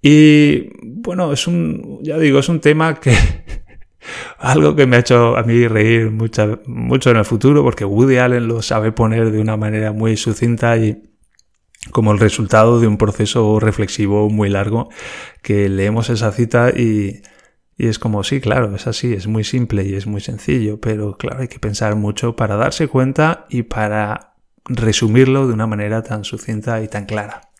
Y 0.00 0.70
bueno, 0.82 1.30
es 1.34 1.46
un, 1.46 1.98
ya 2.02 2.18
digo, 2.18 2.38
es 2.38 2.48
un 2.48 2.60
tema 2.60 2.98
que 2.98 3.14
algo 4.38 4.74
que 4.74 4.86
me 4.86 4.96
ha 4.96 5.00
hecho 5.00 5.36
a 5.36 5.42
mí 5.42 5.68
reír 5.68 6.10
mucho, 6.10 6.62
mucho 6.64 7.10
en 7.10 7.18
el 7.18 7.26
futuro 7.26 7.62
porque 7.62 7.84
Woody 7.84 8.16
Allen 8.16 8.48
lo 8.48 8.62
sabe 8.62 8.90
poner 8.90 9.30
de 9.30 9.38
una 9.38 9.58
manera 9.58 9.92
muy 9.92 10.16
sucinta 10.16 10.78
y 10.78 11.11
como 11.90 12.12
el 12.12 12.18
resultado 12.18 12.80
de 12.80 12.86
un 12.86 12.96
proceso 12.96 13.58
reflexivo 13.58 14.30
muy 14.30 14.48
largo 14.48 14.88
que 15.42 15.68
leemos 15.68 16.10
esa 16.10 16.32
cita 16.32 16.70
y, 16.70 17.22
es 17.78 17.98
como, 17.98 18.22
sí, 18.22 18.40
claro, 18.40 18.76
es 18.76 18.86
así, 18.86 19.12
es 19.12 19.26
muy 19.26 19.42
simple 19.42 19.84
y 19.84 19.94
es 19.94 20.06
muy 20.06 20.20
sencillo, 20.20 20.80
pero 20.80 21.16
claro, 21.16 21.40
hay 21.40 21.48
que 21.48 21.58
pensar 21.58 21.96
mucho 21.96 22.36
para 22.36 22.54
darse 22.56 22.86
cuenta 22.86 23.46
y 23.48 23.64
para 23.64 24.34
resumirlo 24.64 25.48
de 25.48 25.54
una 25.54 25.66
manera 25.66 26.02
tan 26.02 26.22
sucinta 26.24 26.80
y 26.82 26.88
tan 26.88 27.06
clara. 27.06 27.50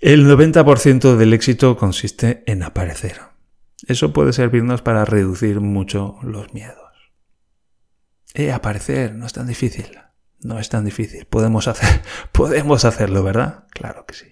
El 0.00 0.26
90% 0.26 1.16
del 1.16 1.32
éxito 1.32 1.76
consiste 1.76 2.44
en 2.46 2.62
aparecer. 2.62 3.18
Eso 3.88 4.12
puede 4.12 4.32
servirnos 4.32 4.82
para 4.82 5.04
reducir 5.04 5.60
mucho 5.60 6.16
los 6.22 6.54
miedos. 6.54 6.76
Eh, 8.34 8.52
aparecer 8.52 9.14
no 9.14 9.26
es 9.26 9.32
tan 9.32 9.48
difícil. 9.48 9.98
No 10.42 10.58
es 10.58 10.68
tan 10.68 10.84
difícil. 10.84 11.24
Podemos, 11.26 11.68
hacer, 11.68 12.02
podemos 12.32 12.84
hacerlo, 12.84 13.22
¿verdad? 13.22 13.64
Claro 13.70 14.04
que 14.06 14.14
sí. 14.14 14.26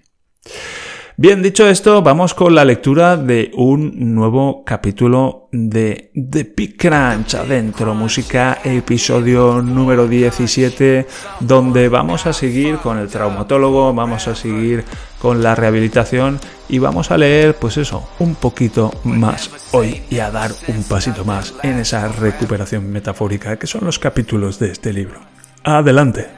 Bien, 1.19 1.43
dicho 1.43 1.67
esto, 1.67 2.03
vamos 2.03 2.35
con 2.35 2.55
la 2.55 2.67
lectura 2.67 3.17
de 3.17 3.51
un 3.55 4.15
nuevo 4.15 4.63
capítulo 4.67 5.49
de 5.51 6.11
The 6.13 6.53
Big 6.55 6.77
Crunch 6.77 7.37
adentro, 7.37 7.95
música, 7.95 8.59
episodio 8.63 9.63
número 9.63 10.07
17, 10.07 11.07
donde 11.41 11.89
vamos 11.89 12.27
a 12.27 12.35
seguir 12.35 12.77
con 12.77 12.99
el 12.99 13.09
traumatólogo, 13.09 13.95
vamos 13.95 14.29
a 14.29 14.35
seguir 14.35 14.85
con 15.19 15.43
la 15.43 15.55
rehabilitación 15.55 16.39
y 16.69 16.81
vamos 16.81 17.11
a 17.11 17.17
leer, 17.17 17.55
pues 17.55 17.79
eso, 17.79 18.07
un 18.19 18.35
poquito 18.35 18.93
más 19.05 19.51
hoy 19.73 20.03
y 20.11 20.19
a 20.19 20.31
dar 20.31 20.51
un 20.69 20.83
pasito 20.83 21.25
más 21.25 21.55
en 21.63 21.79
esa 21.79 22.09
recuperación 22.09 22.93
metafórica 22.93 23.59
que 23.59 23.67
son 23.67 23.87
los 23.87 23.99
capítulos 23.99 24.59
de 24.59 24.71
este 24.71 24.93
libro. 24.93 25.36
Adelante. 25.69 26.29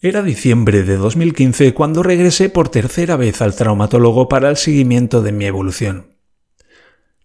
Era 0.00 0.22
diciembre 0.22 0.84
de 0.84 0.96
2015 0.96 1.74
cuando 1.74 2.02
regresé 2.02 2.48
por 2.48 2.70
tercera 2.70 3.16
vez 3.16 3.42
al 3.42 3.54
traumatólogo 3.54 4.26
para 4.26 4.48
el 4.48 4.56
seguimiento 4.56 5.20
de 5.20 5.32
mi 5.32 5.44
evolución. 5.44 6.16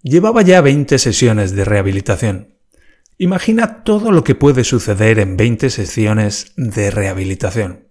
Llevaba 0.01 0.41
ya 0.41 0.59
20 0.59 0.99
sesiones 0.99 1.55
de 1.55 1.63
rehabilitación. 1.63 2.55
Imagina 3.17 3.85
todo 3.85 4.11
lo 4.11 4.25
que 4.25 4.35
puede 4.35 4.65
suceder 4.65 5.19
en 5.19 5.37
20 5.37 5.69
sesiones 5.69 6.51
de 6.57 6.91
rehabilitación. 6.91 7.87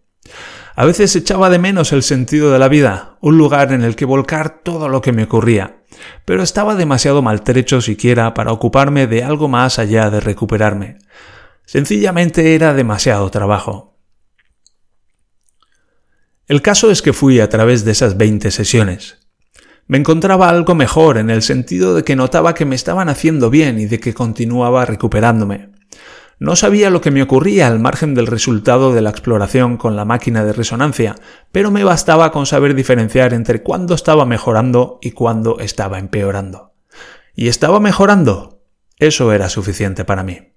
A 0.77 0.85
veces 0.85 1.15
echaba 1.15 1.51
de 1.51 1.59
menos 1.59 1.93
el 1.93 2.03
sentido 2.03 2.53
de 2.53 2.59
la 2.59 2.69
vida, 2.69 3.17
un 3.21 3.39
lugar 3.39 3.73
en 3.73 3.83
el 3.83 3.95
que 3.95 4.05
volcar 4.05 4.61
todo 4.63 4.89
lo 4.89 5.01
que 5.01 5.13
me 5.13 5.23
ocurría, 5.23 5.84
pero 6.25 6.43
estaba 6.43 6.75
demasiado 6.75 7.23
maltrecho 7.23 7.81
siquiera 7.81 8.35
para 8.35 8.53
ocuparme 8.53 9.07
de 9.07 9.25
algo 9.25 9.49
más 9.49 9.79
allá 9.79 10.11
de 10.11 10.21
recuperarme. 10.21 10.99
Sencillamente 11.67 12.55
era 12.55 12.75
demasiado 12.75 13.31
trabajo. 13.31 13.97
El 16.47 16.61
caso 16.61 16.91
es 16.91 17.01
que 17.01 17.13
fui 17.13 17.41
a 17.41 17.49
través 17.49 17.85
de 17.85 17.93
esas 17.93 18.17
20 18.17 18.51
sesiones. 18.51 19.19
Me 19.87 19.99
encontraba 19.99 20.49
algo 20.49 20.75
mejor 20.75 21.19
en 21.19 21.31
el 21.31 21.43
sentido 21.43 21.95
de 21.95 22.05
que 22.05 22.17
notaba 22.17 22.55
que 22.55 22.65
me 22.65 22.75
estaban 22.75 23.09
haciendo 23.09 23.51
bien 23.51 23.79
y 23.79 23.87
de 23.87 24.01
que 24.01 24.15
continuaba 24.15 24.87
recuperándome. 24.87 25.74
No 26.45 26.57
sabía 26.57 26.91
lo 26.91 27.01
que 27.01 27.11
me 27.11 27.23
ocurría 27.23 27.69
al 27.69 27.81
margen 27.81 28.15
del 28.15 28.27
resultado 28.27 28.93
de 28.93 29.01
la 29.01 29.09
exploración 29.09 29.79
con 29.79 29.97
la 29.97 30.05
máquina 30.05 30.45
de 30.45 30.53
resonancia, 30.53 31.15
pero 31.53 31.71
me 31.71 31.85
bastaba 31.85 32.31
con 32.33 32.45
saber 32.45 32.75
diferenciar 32.75 33.33
entre 33.33 33.63
cuándo 33.63 33.95
estaba 33.95 34.27
mejorando 34.27 34.99
y 35.01 35.13
cuándo 35.13 35.59
estaba 35.59 35.99
empeorando. 35.99 36.75
¿Y 37.35 37.49
estaba 37.49 37.81
mejorando? 37.81 38.61
Eso 38.99 39.33
era 39.33 39.49
suficiente 39.49 40.05
para 40.05 40.23
mí. 40.23 40.53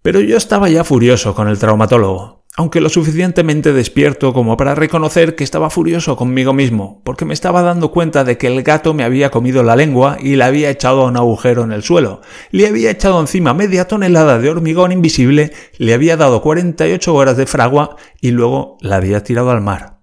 Pero 0.00 0.20
yo 0.20 0.38
estaba 0.38 0.70
ya 0.70 0.84
furioso 0.84 1.34
con 1.34 1.48
el 1.48 1.58
traumatólogo. 1.58 2.35
Aunque 2.56 2.80
lo 2.80 2.88
suficientemente 2.88 3.74
despierto 3.74 4.32
como 4.32 4.56
para 4.56 4.74
reconocer 4.74 5.34
que 5.34 5.44
estaba 5.44 5.68
furioso 5.68 6.16
conmigo 6.16 6.54
mismo, 6.54 7.02
porque 7.04 7.26
me 7.26 7.34
estaba 7.34 7.60
dando 7.60 7.90
cuenta 7.90 8.24
de 8.24 8.38
que 8.38 8.46
el 8.46 8.62
gato 8.62 8.94
me 8.94 9.04
había 9.04 9.30
comido 9.30 9.62
la 9.62 9.76
lengua 9.76 10.16
y 10.18 10.36
la 10.36 10.46
había 10.46 10.70
echado 10.70 11.02
a 11.02 11.08
un 11.08 11.18
agujero 11.18 11.64
en 11.64 11.72
el 11.72 11.82
suelo, 11.82 12.22
le 12.50 12.66
había 12.66 12.90
echado 12.90 13.20
encima 13.20 13.52
media 13.52 13.86
tonelada 13.86 14.38
de 14.38 14.48
hormigón 14.48 14.90
invisible, 14.90 15.52
le 15.76 15.92
había 15.92 16.16
dado 16.16 16.40
48 16.40 17.14
horas 17.14 17.36
de 17.36 17.46
fragua 17.46 17.96
y 18.22 18.30
luego 18.30 18.78
la 18.80 18.96
había 18.96 19.22
tirado 19.22 19.50
al 19.50 19.60
mar. 19.60 20.00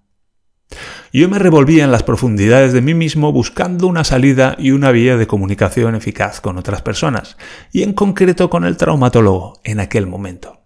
Yo 1.12 1.30
me 1.30 1.40
revolvía 1.40 1.84
en 1.84 1.92
las 1.92 2.04
profundidades 2.04 2.74
de 2.74 2.82
mí 2.82 2.94
mismo 2.94 3.32
buscando 3.32 3.88
una 3.88 4.04
salida 4.04 4.56
y 4.60 4.72
una 4.72 4.92
vía 4.92 5.18
de 5.18 5.28
comunicación 5.28 5.96
eficaz 5.96 6.40
con 6.40 6.58
otras 6.58 6.84
personas, 6.84 7.38
y 7.72 7.84
en 7.84 7.94
concreto 7.94 8.50
con 8.50 8.64
el 8.64 8.78
traumatólogo 8.78 9.60
en 9.64 9.80
aquel 9.80 10.08
momento. 10.08 10.63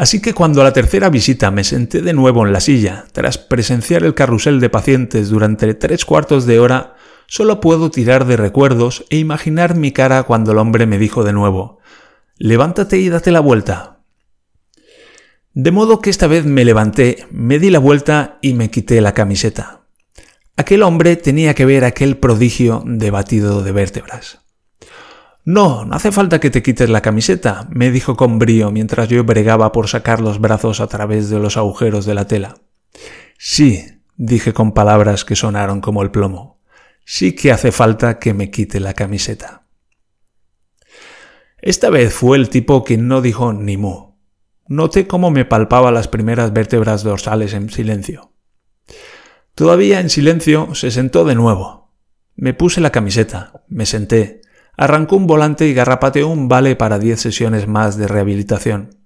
Así 0.00 0.22
que 0.22 0.32
cuando 0.32 0.62
a 0.62 0.64
la 0.64 0.72
tercera 0.72 1.10
visita 1.10 1.50
me 1.50 1.62
senté 1.62 2.00
de 2.00 2.14
nuevo 2.14 2.46
en 2.46 2.54
la 2.54 2.60
silla, 2.60 3.04
tras 3.12 3.36
presenciar 3.36 4.02
el 4.02 4.14
carrusel 4.14 4.58
de 4.58 4.70
pacientes 4.70 5.28
durante 5.28 5.74
tres 5.74 6.06
cuartos 6.06 6.46
de 6.46 6.58
hora, 6.58 6.94
solo 7.26 7.60
puedo 7.60 7.90
tirar 7.90 8.24
de 8.24 8.38
recuerdos 8.38 9.04
e 9.10 9.18
imaginar 9.18 9.74
mi 9.74 9.92
cara 9.92 10.22
cuando 10.22 10.52
el 10.52 10.58
hombre 10.58 10.86
me 10.86 10.96
dijo 10.96 11.22
de 11.22 11.34
nuevo, 11.34 11.80
levántate 12.38 12.96
y 12.96 13.10
date 13.10 13.30
la 13.30 13.40
vuelta. 13.40 14.00
De 15.52 15.70
modo 15.70 16.00
que 16.00 16.08
esta 16.08 16.28
vez 16.28 16.46
me 16.46 16.64
levanté, 16.64 17.26
me 17.30 17.58
di 17.58 17.68
la 17.68 17.78
vuelta 17.78 18.38
y 18.40 18.54
me 18.54 18.70
quité 18.70 19.02
la 19.02 19.12
camiseta. 19.12 19.82
Aquel 20.56 20.82
hombre 20.82 21.16
tenía 21.16 21.52
que 21.52 21.66
ver 21.66 21.84
aquel 21.84 22.16
prodigio 22.16 22.82
de 22.86 23.10
batido 23.10 23.62
de 23.62 23.72
vértebras. 23.72 24.40
No, 25.50 25.84
no 25.84 25.96
hace 25.96 26.12
falta 26.12 26.38
que 26.38 26.48
te 26.48 26.62
quites 26.62 26.88
la 26.88 27.02
camiseta, 27.02 27.66
me 27.72 27.90
dijo 27.90 28.16
con 28.16 28.38
brío 28.38 28.70
mientras 28.70 29.08
yo 29.08 29.24
bregaba 29.24 29.72
por 29.72 29.88
sacar 29.88 30.20
los 30.20 30.40
brazos 30.40 30.78
a 30.78 30.86
través 30.86 31.28
de 31.28 31.40
los 31.40 31.56
agujeros 31.56 32.06
de 32.06 32.14
la 32.14 32.28
tela. 32.28 32.58
Sí, 33.36 33.84
dije 34.16 34.52
con 34.52 34.70
palabras 34.70 35.24
que 35.24 35.34
sonaron 35.34 35.80
como 35.80 36.04
el 36.04 36.12
plomo. 36.12 36.60
Sí 37.04 37.32
que 37.34 37.50
hace 37.50 37.72
falta 37.72 38.20
que 38.20 38.32
me 38.32 38.52
quite 38.52 38.78
la 38.78 38.94
camiseta. 38.94 39.66
Esta 41.60 41.90
vez 41.90 42.14
fue 42.14 42.36
el 42.36 42.48
tipo 42.48 42.84
quien 42.84 43.08
no 43.08 43.20
dijo 43.20 43.52
ni 43.52 43.76
mu. 43.76 44.12
Noté 44.68 45.08
cómo 45.08 45.32
me 45.32 45.44
palpaba 45.44 45.90
las 45.90 46.06
primeras 46.06 46.52
vértebras 46.52 47.02
dorsales 47.02 47.54
en 47.54 47.70
silencio. 47.70 48.34
Todavía 49.56 49.98
en 49.98 50.10
silencio 50.10 50.76
se 50.76 50.92
sentó 50.92 51.24
de 51.24 51.34
nuevo. 51.34 51.92
Me 52.36 52.54
puse 52.54 52.80
la 52.80 52.90
camiseta, 52.90 53.64
me 53.66 53.84
senté, 53.84 54.42
arrancó 54.80 55.16
un 55.16 55.26
volante 55.26 55.68
y 55.68 55.74
garrapateó 55.74 56.28
un 56.28 56.48
vale 56.48 56.74
para 56.74 56.98
10 56.98 57.20
sesiones 57.20 57.68
más 57.68 57.98
de 57.98 58.08
rehabilitación. 58.08 58.96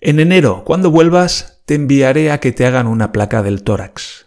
En 0.00 0.18
enero, 0.18 0.62
cuando 0.64 0.90
vuelvas, 0.90 1.60
te 1.66 1.74
enviaré 1.74 2.32
a 2.32 2.40
que 2.40 2.52
te 2.52 2.64
hagan 2.64 2.86
una 2.86 3.12
placa 3.12 3.42
del 3.42 3.64
tórax. 3.64 4.24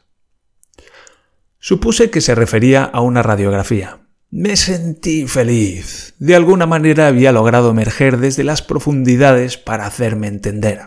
Supuse 1.58 2.12
que 2.12 2.22
se 2.22 2.36
refería 2.36 2.84
a 2.84 3.02
una 3.02 3.24
radiografía. 3.24 4.02
Me 4.30 4.56
sentí 4.56 5.26
feliz. 5.26 6.14
De 6.20 6.36
alguna 6.36 6.68
manera 6.68 7.08
había 7.08 7.32
logrado 7.32 7.72
emerger 7.72 8.18
desde 8.18 8.44
las 8.44 8.62
profundidades 8.62 9.58
para 9.58 9.88
hacerme 9.88 10.28
entender. 10.28 10.82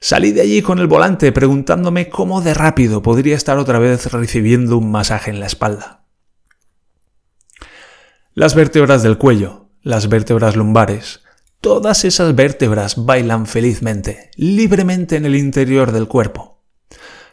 Salí 0.00 0.32
de 0.32 0.40
allí 0.40 0.62
con 0.62 0.78
el 0.78 0.86
volante 0.86 1.30
preguntándome 1.30 2.08
cómo 2.08 2.40
de 2.40 2.54
rápido 2.54 3.02
podría 3.02 3.36
estar 3.36 3.58
otra 3.58 3.78
vez 3.78 4.10
recibiendo 4.10 4.78
un 4.78 4.90
masaje 4.90 5.30
en 5.30 5.40
la 5.40 5.46
espalda. 5.46 5.99
Las 8.34 8.54
vértebras 8.54 9.02
del 9.02 9.18
cuello, 9.18 9.70
las 9.82 10.08
vértebras 10.08 10.54
lumbares, 10.54 11.20
todas 11.60 12.04
esas 12.04 12.32
vértebras 12.36 13.04
bailan 13.04 13.44
felizmente, 13.44 14.30
libremente 14.36 15.16
en 15.16 15.26
el 15.26 15.34
interior 15.34 15.90
del 15.90 16.06
cuerpo. 16.06 16.62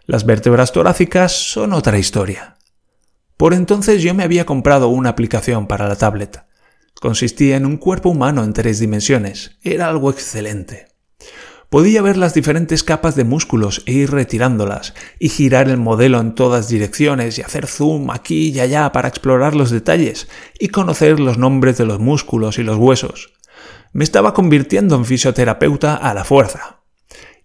Las 0.08 0.26
vértebras 0.26 0.72
torácicas 0.72 1.34
son 1.34 1.74
otra 1.74 2.00
historia. 2.00 2.58
Por 3.38 3.54
entonces 3.54 4.02
yo 4.02 4.16
me 4.16 4.24
había 4.24 4.48
comprado 4.48 4.88
una 4.88 5.10
aplicación 5.10 5.68
para 5.68 5.88
la 5.88 5.98
tablet. 5.98 6.44
Consistía 7.00 7.58
en 7.58 7.68
un 7.68 7.78
cuerpo 7.78 8.10
humano 8.10 8.44
en 8.44 8.54
tres 8.54 8.80
dimensiones. 8.80 9.52
Era 9.62 9.90
algo 9.90 10.10
excelente. 10.10 10.88
Podía 11.70 12.02
ver 12.02 12.16
las 12.16 12.34
diferentes 12.34 12.84
capas 12.84 13.16
de 13.16 13.26
músculos 13.26 13.84
e 13.86 13.92
ir 13.92 14.12
retirándolas, 14.12 14.94
y 15.20 15.28
girar 15.28 15.68
el 15.68 15.78
modelo 15.78 16.22
en 16.22 16.34
todas 16.34 16.70
direcciones 16.70 17.38
y 17.38 17.42
hacer 17.42 17.68
zoom 17.68 18.10
aquí 18.10 18.50
y 18.50 18.60
allá 18.62 18.92
para 18.94 19.10
explorar 19.10 19.54
los 19.54 19.70
detalles 19.70 20.30
y 20.60 20.70
conocer 20.70 21.20
los 21.20 21.38
nombres 21.38 21.78
de 21.78 21.86
los 21.86 22.00
músculos 22.00 22.58
y 22.58 22.64
los 22.64 22.78
huesos. 22.78 23.34
Me 23.92 24.06
estaba 24.06 24.34
convirtiendo 24.34 24.96
en 24.96 25.06
fisioterapeuta 25.06 25.96
a 25.96 26.14
la 26.14 26.24
fuerza. 26.24 26.84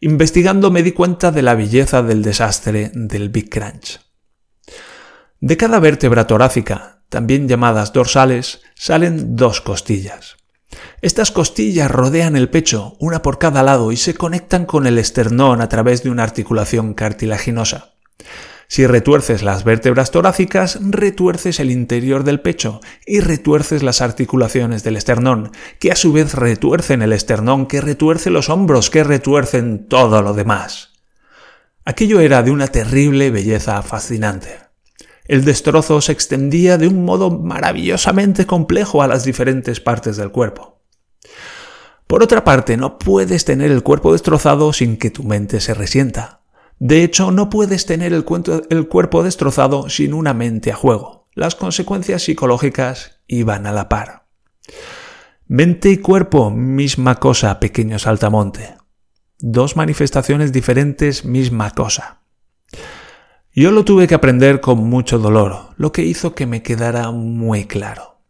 Investigando 0.01 0.71
me 0.71 0.83
di 0.83 0.93
cuenta 0.93 1.33
de 1.33 1.43
la 1.43 1.55
belleza 1.55 2.03
del 2.03 2.23
desastre 2.23 2.93
del 2.95 3.29
Big 3.29 3.51
Crunch. 3.51 4.01
De 5.41 5.57
cada 5.57 5.81
vértebra 5.81 6.29
torácica, 6.29 7.03
también 7.09 7.49
llamadas 7.49 7.93
dorsales, 7.93 8.61
salen 8.75 9.35
dos 9.35 9.61
costillas. 9.61 10.37
Estas 11.01 11.31
costillas 11.31 11.91
rodean 11.91 12.37
el 12.37 12.49
pecho, 12.49 12.97
una 12.99 13.23
por 13.23 13.39
cada 13.39 13.63
lado, 13.63 13.93
y 13.93 13.97
se 13.97 14.15
conectan 14.15 14.67
con 14.67 14.87
el 14.87 14.99
esternón 14.99 15.61
a 15.61 15.69
través 15.69 16.03
de 16.03 16.11
una 16.11 16.23
articulación 16.23 16.95
cartilaginosa. 16.95 17.95
Si 18.69 18.87
retuerces 18.87 19.43
las 19.43 19.65
vértebras 19.65 20.11
torácicas, 20.11 20.79
retuerces 20.81 21.61
el 21.61 21.71
interior 21.71 22.25
del 22.25 22.41
pecho 22.41 22.81
y 23.05 23.21
retuerces 23.21 23.83
las 23.83 24.01
articulaciones 24.01 24.83
del 24.83 24.97
esternón, 24.97 25.51
que 25.79 25.93
a 25.93 25.97
su 25.97 26.13
vez 26.13 26.33
retuercen 26.33 27.03
el 27.03 27.13
esternón, 27.13 27.67
que 27.67 27.83
retuerce 27.83 28.31
los 28.31 28.49
hombros, 28.49 28.89
que 28.89 29.05
retuercen 29.05 29.89
todo 29.89 30.23
lo 30.23 30.33
demás. 30.33 30.93
Aquello 31.85 32.21
era 32.21 32.43
de 32.43 32.51
una 32.51 32.69
terrible 32.69 33.31
belleza 33.31 33.83
fascinante. 33.83 34.72
El 35.25 35.45
destrozo 35.45 36.01
se 36.01 36.13
extendía 36.13 36.79
de 36.79 36.89
un 36.89 37.05
modo 37.05 37.31
maravillosamente 37.31 38.47
complejo 38.47 39.03
a 39.03 39.07
las 39.07 39.25
diferentes 39.25 39.81
partes 39.81 40.17
del 40.17 40.31
cuerpo. 40.31 40.81
Por 42.07 42.23
otra 42.23 42.45
parte, 42.45 42.77
no 42.77 42.99
puedes 42.99 43.45
tener 43.45 43.71
el 43.71 43.83
cuerpo 43.83 44.13
destrozado 44.13 44.73
sin 44.73 44.99
que 44.99 45.11
tu 45.11 45.23
mente 45.25 45.61
se 45.61 45.75
resienta. 45.75 46.43
De 46.79 47.05
hecho, 47.05 47.31
no 47.31 47.49
puedes 47.49 47.87
tener 47.87 48.13
el, 48.13 48.25
cuerpo 48.25 49.23
destrozado 49.23 49.89
sin 49.89 50.13
una 50.13 50.35
mente 50.35 50.73
a 50.73 50.75
juego. 50.75 51.29
Las 51.35 51.55
consecuencias 51.55 52.25
psicológicas 52.25 53.21
iban 53.29 53.67
a 53.67 53.73
la 53.73 53.89
par. 53.89 54.27
Mente 55.47 55.91
y 55.91 55.99
cuerpo, 55.99 56.51
misma 56.51 57.21
cosa, 57.21 57.61
pequeño 57.61 57.99
saltamonte. 57.99 58.77
Dos 59.39 59.77
manifestaciones 59.77 60.53
diferentes, 60.53 61.25
misma 61.25 61.71
cosa. 61.71 62.23
Yo 63.55 63.71
lo 63.71 63.85
tuve 63.85 64.07
que 64.07 64.15
aprender 64.15 64.61
con 64.61 64.79
mucho 64.79 65.19
dolor, 65.19 65.75
lo 65.77 65.93
que 65.93 66.03
hizo 66.03 66.35
que 66.35 66.47
me 66.47 66.63
quedara 66.63 67.11
muy 67.11 67.67
claro. 67.67 68.23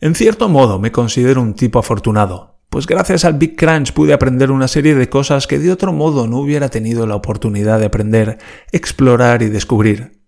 En 0.00 0.16
cierto 0.16 0.48
modo 0.48 0.80
me 0.80 0.90
considero 0.90 1.40
un 1.40 1.54
tipo 1.54 1.78
afortunado, 1.78 2.58
pues 2.70 2.88
gracias 2.88 3.24
al 3.24 3.34
Big 3.34 3.54
Crunch 3.54 3.92
pude 3.92 4.12
aprender 4.12 4.50
una 4.50 4.66
serie 4.66 4.96
de 4.96 5.08
cosas 5.08 5.46
que 5.46 5.60
de 5.60 5.70
otro 5.70 5.92
modo 5.92 6.26
no 6.26 6.38
hubiera 6.38 6.70
tenido 6.70 7.06
la 7.06 7.14
oportunidad 7.14 7.78
de 7.78 7.86
aprender, 7.86 8.38
explorar 8.72 9.42
y 9.42 9.48
descubrir. 9.48 10.22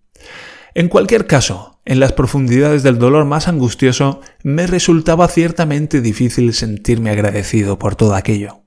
En 0.73 0.87
cualquier 0.87 1.27
caso, 1.27 1.81
en 1.83 1.99
las 1.99 2.13
profundidades 2.13 2.83
del 2.83 2.99
dolor 2.99 3.25
más 3.25 3.49
angustioso, 3.49 4.21
me 4.43 4.65
resultaba 4.65 5.27
ciertamente 5.27 5.99
difícil 5.99 6.53
sentirme 6.53 7.09
agradecido 7.09 7.77
por 7.79 7.97
todo 7.97 8.15
aquello. 8.15 8.61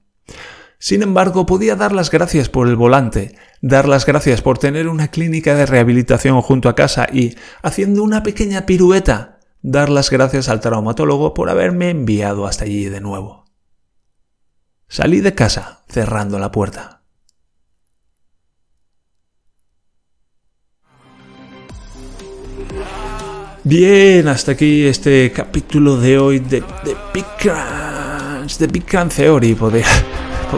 Sin 0.82 1.04
embargo, 1.04 1.46
podía 1.46 1.76
dar 1.76 1.92
las 1.92 2.10
gracias 2.10 2.48
por 2.48 2.66
el 2.66 2.74
volante, 2.74 3.36
dar 3.60 3.86
las 3.86 4.04
gracias 4.04 4.42
por 4.42 4.58
tener 4.58 4.88
una 4.88 5.12
clínica 5.12 5.54
de 5.54 5.64
rehabilitación 5.64 6.42
junto 6.42 6.68
a 6.68 6.74
casa 6.74 7.06
y, 7.08 7.36
haciendo 7.62 8.02
una 8.02 8.24
pequeña 8.24 8.66
pirueta, 8.66 9.38
dar 9.60 9.88
las 9.88 10.10
gracias 10.10 10.48
al 10.48 10.58
traumatólogo 10.58 11.34
por 11.34 11.50
haberme 11.50 11.90
enviado 11.90 12.48
hasta 12.48 12.64
allí 12.64 12.86
de 12.86 13.00
nuevo. 13.00 13.44
Salí 14.88 15.20
de 15.20 15.36
casa 15.36 15.84
cerrando 15.88 16.40
la 16.40 16.50
puerta. 16.50 17.02
Bien, 23.62 24.26
hasta 24.26 24.50
aquí 24.50 24.84
este 24.86 25.30
capítulo 25.30 25.96
de 25.96 26.18
hoy 26.18 26.40
de, 26.40 26.64
Big 27.14 27.26
Crunch, 27.38 28.58
de 28.58 28.66
Big 28.66 28.84
Crunch 28.84 29.14
Theory. 29.14 29.54
Podría, 29.54 29.86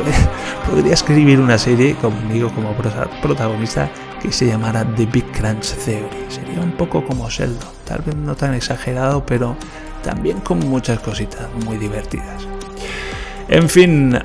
podría 0.70 0.94
escribir 0.94 1.40
una 1.40 1.58
serie 1.58 1.94
conmigo 1.96 2.50
como 2.54 2.74
protagonista 3.22 3.90
que 4.20 4.32
se 4.32 4.46
llamara 4.46 4.84
The 4.84 5.06
Big 5.06 5.30
Crunch 5.32 5.74
Theory. 5.84 6.26
Sería 6.28 6.60
un 6.60 6.72
poco 6.72 7.04
como 7.04 7.28
Sheldon, 7.28 7.68
tal 7.84 8.02
vez 8.02 8.16
no 8.16 8.34
tan 8.34 8.54
exagerado, 8.54 9.24
pero 9.26 9.56
también 10.02 10.40
con 10.40 10.58
muchas 10.60 11.00
cositas 11.00 11.48
muy 11.64 11.76
divertidas. 11.76 12.46
En 13.48 13.68
fin, 13.68 14.18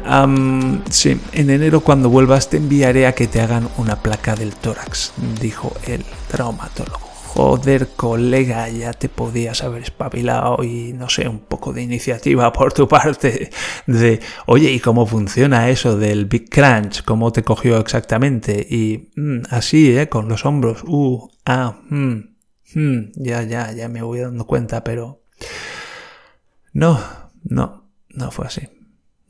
sí, 0.89 1.19
en 1.33 1.49
enero 1.49 1.81
cuando 1.81 2.09
vuelvas 2.09 2.49
te 2.49 2.57
enviaré 2.57 3.05
a 3.05 3.13
que 3.13 3.27
te 3.27 3.41
hagan 3.41 3.67
una 3.77 3.97
placa 3.97 4.35
del 4.35 4.55
tórax, 4.55 5.11
dijo 5.41 5.73
el 5.85 6.05
traumatólogo. 6.29 7.08
Joder, 7.39 7.87
colega, 7.95 8.67
ya 8.67 8.91
te 8.91 9.07
podías 9.07 9.63
haber 9.63 9.83
espabilado 9.83 10.61
y 10.61 10.91
no 10.91 11.07
sé, 11.07 11.29
un 11.29 11.39
poco 11.39 11.71
de 11.71 11.81
iniciativa 11.81 12.51
por 12.53 12.73
tu 12.73 12.85
parte 12.85 13.49
de, 13.87 14.19
oye, 14.45 14.71
¿y 14.73 14.81
cómo 14.81 15.05
funciona 15.05 15.69
eso 15.69 15.97
del 15.97 16.25
Big 16.25 16.49
Crunch? 16.49 17.01
¿Cómo 17.03 17.31
te 17.31 17.43
cogió 17.43 17.77
exactamente? 17.77 18.67
Y 18.69 19.11
mm, 19.15 19.43
así, 19.51 19.97
¿eh? 19.97 20.09
Con 20.09 20.27
los 20.27 20.45
hombros, 20.45 20.83
uh, 20.85 21.29
ah, 21.45 21.79
mm, 21.89 22.15
mm, 22.75 23.11
ya, 23.15 23.43
ya, 23.43 23.71
ya 23.71 23.87
me 23.87 24.01
voy 24.01 24.19
dando 24.19 24.45
cuenta, 24.45 24.83
pero... 24.83 25.23
No, 26.73 26.99
no, 27.43 27.89
no 28.09 28.31
fue 28.31 28.47
así. 28.47 28.67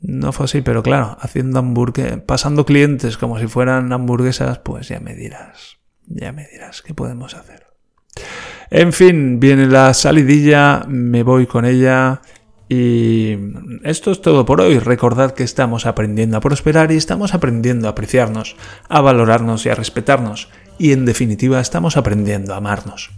No 0.00 0.32
fue 0.32 0.46
así, 0.46 0.62
pero 0.62 0.82
claro, 0.82 1.16
haciendo 1.20 1.60
hamburguesas, 1.60 2.22
pasando 2.22 2.66
clientes 2.66 3.16
como 3.16 3.38
si 3.38 3.46
fueran 3.46 3.92
hamburguesas, 3.92 4.58
pues 4.58 4.88
ya 4.88 4.98
me 4.98 5.14
dirás, 5.14 5.78
ya 6.06 6.32
me 6.32 6.48
dirás 6.48 6.82
qué 6.82 6.92
podemos 6.92 7.34
hacer. 7.34 7.69
En 8.70 8.92
fin, 8.92 9.40
viene 9.40 9.66
la 9.66 9.92
salidilla, 9.94 10.84
me 10.86 11.24
voy 11.24 11.46
con 11.46 11.64
ella 11.64 12.20
y 12.68 13.36
esto 13.82 14.12
es 14.12 14.22
todo 14.22 14.46
por 14.46 14.60
hoy. 14.60 14.78
Recordad 14.78 15.32
que 15.32 15.42
estamos 15.42 15.86
aprendiendo 15.86 16.36
a 16.36 16.40
prosperar 16.40 16.92
y 16.92 16.96
estamos 16.96 17.34
aprendiendo 17.34 17.88
a 17.88 17.90
apreciarnos, 17.90 18.54
a 18.88 19.00
valorarnos 19.00 19.66
y 19.66 19.70
a 19.70 19.74
respetarnos. 19.74 20.48
Y 20.78 20.92
en 20.92 21.04
definitiva 21.04 21.60
estamos 21.60 21.96
aprendiendo 21.96 22.54
a 22.54 22.58
amarnos. 22.58 23.10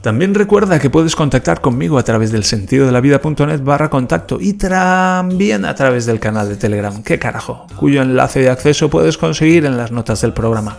También 0.00 0.32
recuerda 0.32 0.78
que 0.78 0.90
puedes 0.90 1.16
contactar 1.16 1.60
conmigo 1.60 1.98
a 1.98 2.04
través 2.04 2.30
del 2.30 2.44
sentido 2.44 2.86
de 2.86 2.92
la 2.92 3.00
vida.net 3.00 3.62
barra 3.62 3.90
contacto 3.90 4.38
y 4.40 4.52
también 4.52 5.64
a 5.64 5.74
través 5.74 6.06
del 6.06 6.20
canal 6.20 6.48
de 6.48 6.56
Telegram, 6.56 7.02
qué 7.02 7.18
carajo, 7.18 7.66
cuyo 7.76 8.02
enlace 8.02 8.40
de 8.40 8.50
acceso 8.50 8.90
puedes 8.90 9.18
conseguir 9.18 9.64
en 9.64 9.76
las 9.76 9.92
notas 9.92 10.20
del 10.20 10.32
programa. 10.32 10.78